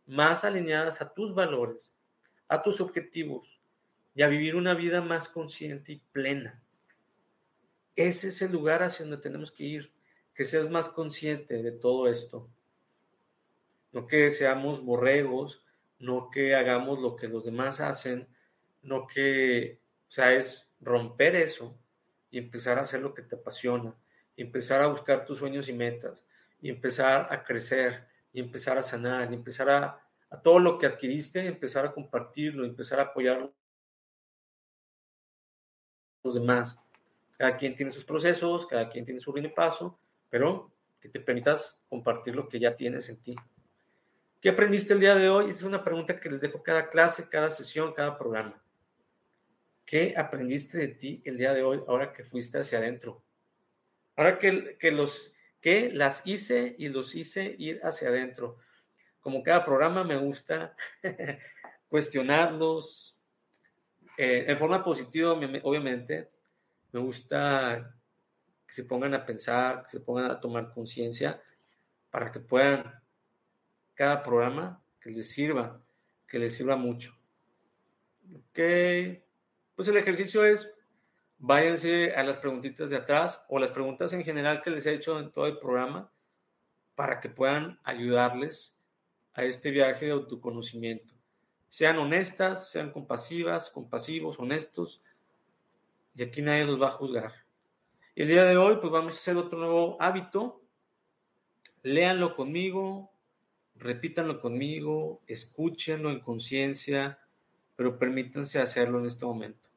[0.06, 1.92] más alineadas a tus valores,
[2.48, 3.60] a tus objetivos
[4.14, 6.62] y a vivir una vida más consciente y plena.
[7.94, 9.92] Ese es el lugar hacia donde tenemos que ir,
[10.34, 12.48] que seas más consciente de todo esto.
[13.92, 15.62] No que seamos borregos,
[15.98, 18.28] no que hagamos lo que los demás hacen,
[18.82, 21.76] no que, o sea, es romper eso
[22.30, 23.94] y empezar a hacer lo que te apasiona,
[24.36, 26.22] y empezar a buscar tus sueños y metas,
[26.60, 30.86] y empezar a crecer, y empezar a sanar, y empezar a, a todo lo que
[30.86, 33.50] adquiriste, empezar a compartirlo, empezar a apoyar a
[36.24, 36.78] los demás.
[37.38, 39.98] Cada quien tiene sus procesos, cada quien tiene su ritmo paso,
[40.30, 43.36] pero que te permitas compartir lo que ya tienes en ti.
[44.40, 45.50] ¿Qué aprendiste el día de hoy?
[45.50, 48.62] Esa es una pregunta que les dejo cada clase, cada sesión, cada programa.
[49.84, 53.22] ¿Qué aprendiste de ti el día de hoy ahora que fuiste hacia adentro?
[54.16, 58.58] Ahora que, que, los, que las hice y los hice ir hacia adentro.
[59.26, 60.76] Como cada programa me gusta
[61.88, 63.18] cuestionarlos
[64.16, 66.30] eh, en forma positiva, obviamente.
[66.92, 67.92] Me gusta
[68.68, 71.42] que se pongan a pensar, que se pongan a tomar conciencia
[72.08, 73.02] para que puedan
[73.94, 75.82] cada programa que les sirva,
[76.28, 77.12] que les sirva mucho.
[78.32, 78.60] Ok,
[79.74, 80.72] pues el ejercicio es,
[81.38, 85.18] váyanse a las preguntitas de atrás o las preguntas en general que les he hecho
[85.18, 86.12] en todo el programa
[86.94, 88.75] para que puedan ayudarles
[89.36, 91.14] a este viaje de autoconocimiento.
[91.68, 95.02] Sean honestas, sean compasivas, compasivos, honestos,
[96.14, 97.32] y aquí nadie los va a juzgar.
[98.14, 100.62] El día de hoy, pues vamos a hacer otro nuevo hábito.
[101.82, 103.12] Léanlo conmigo,
[103.74, 107.18] repítanlo conmigo, escúchenlo en conciencia,
[107.76, 109.68] pero permítanse hacerlo en este momento.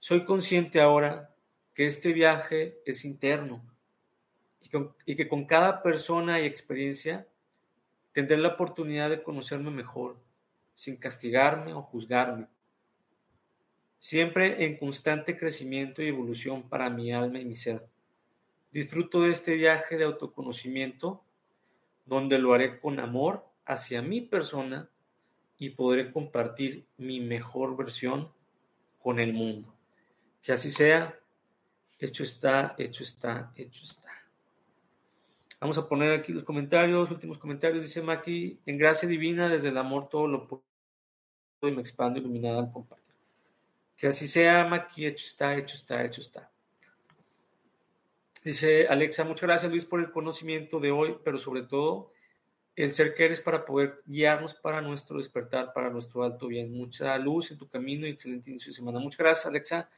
[0.00, 1.30] Soy consciente ahora
[1.74, 3.64] que este viaje es interno
[5.06, 7.26] y, que con cada persona y experiencia
[8.14, 10.16] tendré la oportunidad de conocerme mejor,
[10.74, 12.46] sin castigarme o juzgarme.
[13.98, 17.84] Siempre en constante crecimiento y evolución para mi alma y mi ser.
[18.70, 21.22] Disfruto de este viaje de autoconocimiento
[22.06, 24.88] donde lo haré con amor hacia mi persona
[25.58, 28.30] y podré compartir mi mejor versión
[29.00, 29.74] con el mundo.
[30.42, 31.18] Que así sea,
[31.98, 34.03] hecho está, hecho está, hecho está.
[35.60, 37.82] Vamos a poner aquí los comentarios, últimos comentarios.
[37.82, 40.62] Dice Maki, en gracia divina, desde el amor todo lo puedo
[41.62, 43.14] y me expando iluminada al compartir.
[43.96, 46.50] Que así sea, Maki, hecho está, hecho está, hecho está.
[48.44, 52.12] Dice Alexa, muchas gracias Luis por el conocimiento de hoy, pero sobre todo
[52.76, 56.72] el ser que eres para poder guiarnos para nuestro despertar, para nuestro alto bien.
[56.72, 58.98] Mucha luz en tu camino y excelente inicio de semana.
[58.98, 59.88] Muchas gracias Alexa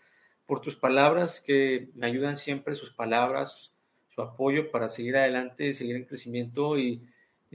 [0.46, 3.72] por tus palabras que me ayudan siempre, sus palabras,
[4.16, 7.06] su apoyo para seguir adelante, seguir en crecimiento y,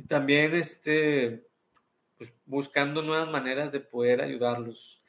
[0.07, 1.43] también este,
[2.17, 5.01] pues, buscando nuevas maneras de poder ayudarlos.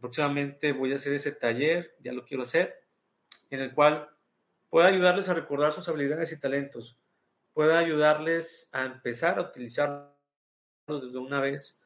[0.00, 2.74] Próximamente voy a hacer ese taller, ya lo quiero hacer,
[3.50, 4.08] en el cual
[4.70, 6.98] pueda ayudarles a recordar sus habilidades y talentos,
[7.52, 10.08] pueda ayudarles a empezar a utilizarlos
[10.88, 11.78] desde una vez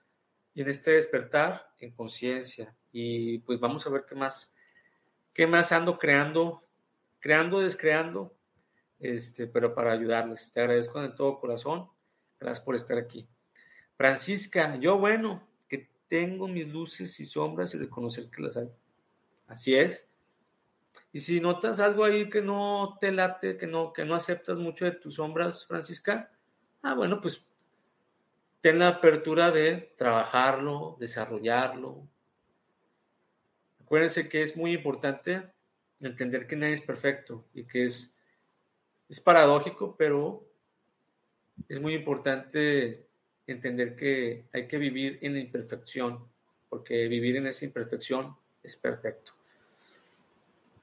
[0.55, 2.75] y en este despertar en conciencia.
[2.93, 4.53] Y pues vamos a ver qué más,
[5.35, 6.65] qué más ando creando,
[7.21, 8.35] creando, descreando,
[9.01, 10.53] este, pero para ayudarles.
[10.53, 11.89] Te agradezco de todo corazón.
[12.39, 13.27] Gracias por estar aquí.
[13.97, 18.71] Francisca, yo bueno, que tengo mis luces y sombras y reconocer que las hay.
[19.49, 20.07] Así es.
[21.13, 24.85] Y si notas algo ahí que no te late, que no, que no aceptas mucho
[24.85, 26.31] de tus sombras, Francisca,
[26.83, 27.45] ah, bueno, pues
[28.61, 32.07] ten la apertura de trabajarlo, desarrollarlo,
[33.91, 35.43] Acuérdense que es muy importante
[35.99, 38.09] entender que nadie es perfecto y que es,
[39.11, 40.47] es paradójico, pero
[41.69, 43.09] es muy importante
[43.47, 46.21] entender que hay que vivir en la imperfección,
[46.69, 49.33] porque vivir en esa imperfección es perfecto.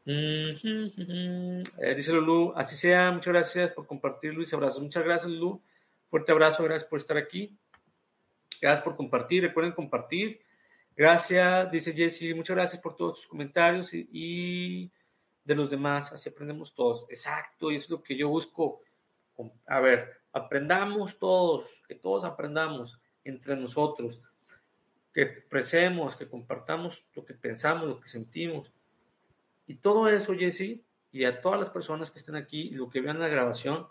[0.05, 1.63] Eh,
[1.95, 4.81] dice Lulu, así sea, muchas gracias por compartir, Luis, abrazos.
[4.81, 5.61] Muchas gracias, Lulu.
[6.09, 7.57] Fuerte abrazo, gracias por estar aquí.
[8.61, 10.41] Gracias por compartir, recuerden compartir.
[10.95, 14.91] Gracias, dice Jesse, muchas gracias por todos tus comentarios y,
[15.47, 17.05] de los demás, así aprendemos todos.
[17.09, 18.81] Exacto, y es lo que yo busco.
[19.65, 24.21] A ver, aprendamos todos, que todos aprendamos entre nosotros,
[25.13, 28.73] que expresemos, que compartamos lo que pensamos, lo que sentimos.
[29.67, 30.81] Y todo eso, Jesse,
[31.13, 33.87] y a todas las personas que estén aquí y lo que vean la grabación,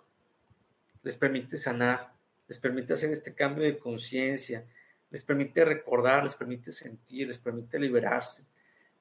[1.03, 2.13] les permite sanar,
[2.49, 4.67] les permite hacer este cambio de conciencia,
[5.11, 8.45] les permite recordar, les permite sentir, les permite liberarse,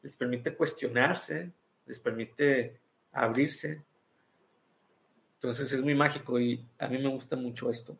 [0.01, 1.51] les permite cuestionarse,
[1.85, 2.79] les permite
[3.11, 3.81] abrirse.
[5.35, 7.97] Entonces es muy mágico y a mí me gusta mucho esto.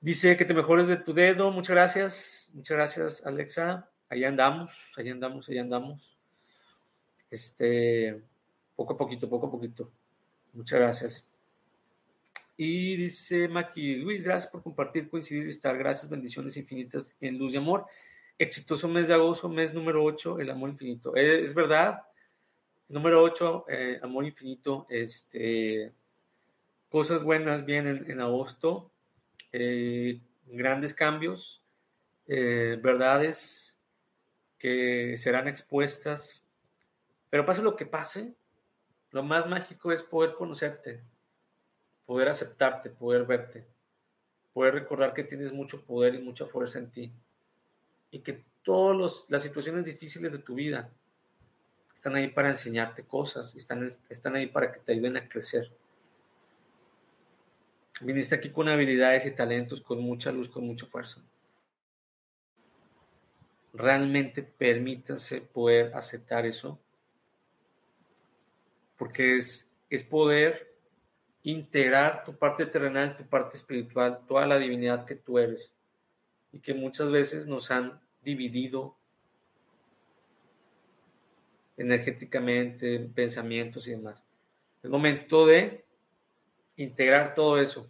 [0.00, 1.50] Dice que te mejores de tu dedo.
[1.50, 2.50] Muchas gracias.
[2.52, 3.88] Muchas gracias, Alexa.
[4.08, 6.18] Allá andamos, allá andamos, allá andamos.
[7.30, 8.20] Este,
[8.76, 9.90] poco a poquito, poco a poquito.
[10.52, 11.26] Muchas gracias.
[12.56, 15.76] Y dice Maki, Luis, gracias por compartir, coincidir y estar.
[15.78, 17.86] Gracias, bendiciones infinitas en luz y amor.
[18.38, 21.16] Exitoso mes de agosto, mes número 8, el amor infinito.
[21.16, 22.02] Es, verdad.
[22.92, 24.86] Número 8, eh, amor infinito.
[24.88, 25.92] Este,
[26.88, 28.92] cosas buenas vienen en agosto.
[29.52, 31.58] Eh, grandes cambios.
[32.26, 33.76] verdades
[34.58, 36.40] que serán expuestas.
[37.30, 38.34] Pero pase lo que pase,
[39.10, 41.02] lo más mágico es poder conocerte
[42.06, 43.66] poder aceptarte, poder verte,
[44.52, 47.12] poder recordar que tienes mucho poder y mucha fuerza en ti
[48.10, 50.90] y que todas las situaciones difíciles de tu vida
[52.02, 55.70] están ahí para enseñarte cosas, están, están ahí para que te ayuden a crecer.
[58.00, 61.22] Viniste aquí con habilidades y talentos, con mucha luz, con mucha fuerza.
[63.72, 66.76] Realmente permítanse poder aceptar eso,
[68.98, 70.74] porque es, es poder
[71.44, 75.72] integrar tu parte terrenal, tu parte espiritual, toda la divinidad que tú eres
[76.50, 78.96] y que muchas veces nos han dividido
[81.76, 84.22] energéticamente, en pensamientos y demás.
[84.82, 85.84] Es momento de
[86.76, 87.88] integrar todo eso.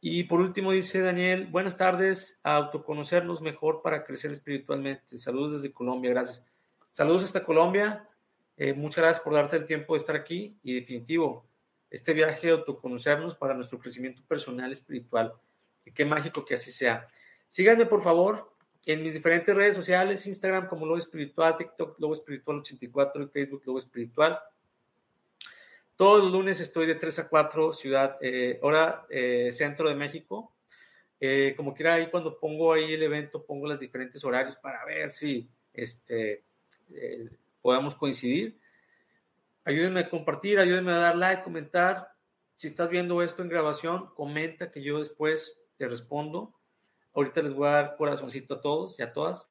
[0.00, 5.18] Y por último dice Daniel, buenas tardes, a autoconocernos mejor para crecer espiritualmente.
[5.18, 6.44] Saludos desde Colombia, gracias.
[6.92, 8.08] Saludos hasta Colombia.
[8.56, 11.46] Eh, muchas gracias por darte el tiempo de estar aquí y definitivo,
[11.90, 15.34] este viaje autoconocernos para nuestro crecimiento personal espiritual.
[15.94, 17.08] Qué mágico que así sea.
[17.48, 18.52] Síganme, por favor,
[18.86, 23.62] en mis diferentes redes sociales, Instagram como Lobo Espiritual, TikTok Lobo Espiritual 84 y Facebook
[23.66, 24.38] Lobo Espiritual.
[25.96, 30.52] Todos los lunes estoy de 3 a 4, ciudad, eh, hora eh, centro de México.
[31.18, 35.12] Eh, como quiera, ahí cuando pongo ahí el evento, pongo los diferentes horarios para ver
[35.12, 36.44] si este,
[37.60, 38.56] podamos coincidir.
[39.64, 42.12] Ayúdenme a compartir, ayúdenme a dar like, comentar.
[42.54, 46.55] Si estás viendo esto en grabación, comenta que yo después te respondo.
[47.16, 49.48] Ahorita les voy a dar corazoncito a todos y a todas.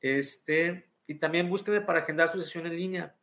[0.00, 3.14] Este, y también búsquenme para agendar su sesión en línea.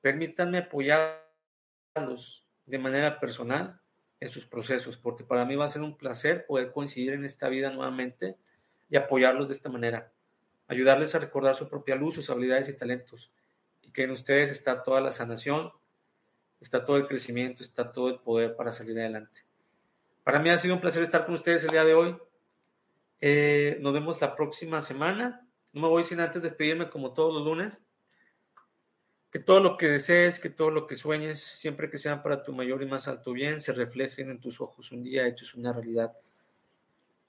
[0.00, 3.80] Permítanme apoyarlos de manera personal
[4.20, 7.48] en sus procesos, porque para mí va a ser un placer poder coincidir en esta
[7.48, 8.36] vida nuevamente
[8.88, 10.12] y apoyarlos de esta manera.
[10.68, 13.32] Ayudarles a recordar su propia luz, sus habilidades y talentos
[13.92, 15.70] que en ustedes está toda la sanación,
[16.60, 19.44] está todo el crecimiento, está todo el poder para salir adelante.
[20.24, 22.16] Para mí ha sido un placer estar con ustedes el día de hoy.
[23.24, 25.46] Eh, nos vemos la próxima semana.
[25.72, 27.80] No me voy sin antes despedirme como todos los lunes.
[29.30, 32.52] Que todo lo que desees, que todo lo que sueñes, siempre que sean para tu
[32.52, 36.12] mayor y más alto bien, se reflejen en tus ojos un día hecho una realidad.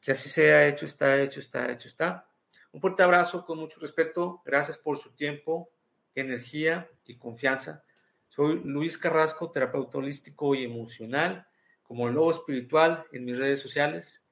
[0.02, 2.28] Que así sea, hecho está, hecho está, hecho está.
[2.72, 4.42] Un fuerte abrazo con mucho respeto.
[4.44, 5.70] Gracias por su tiempo
[6.16, 7.84] energía y confianza.
[8.30, 11.46] Soy Luis Carrasco, terapeuta holístico y emocional,
[11.84, 14.23] como lobo espiritual en mis redes sociales.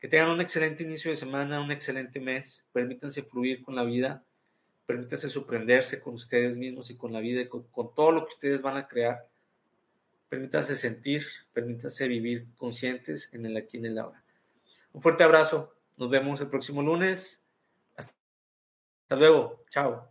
[0.00, 2.64] Que tengan un excelente inicio de semana, un excelente mes.
[2.72, 4.24] Permítanse fluir con la vida,
[4.86, 8.62] permítanse sorprenderse con ustedes mismos y con la vida, con, con todo lo que ustedes
[8.62, 9.28] van a crear.
[10.28, 14.22] Permítanse sentir, permítanse vivir conscientes en el aquí y en el ahora.
[14.92, 15.74] Un fuerte abrazo.
[15.96, 17.40] Nos vemos el próximo lunes.
[17.96, 19.64] Hasta luego.
[19.70, 20.09] Chao.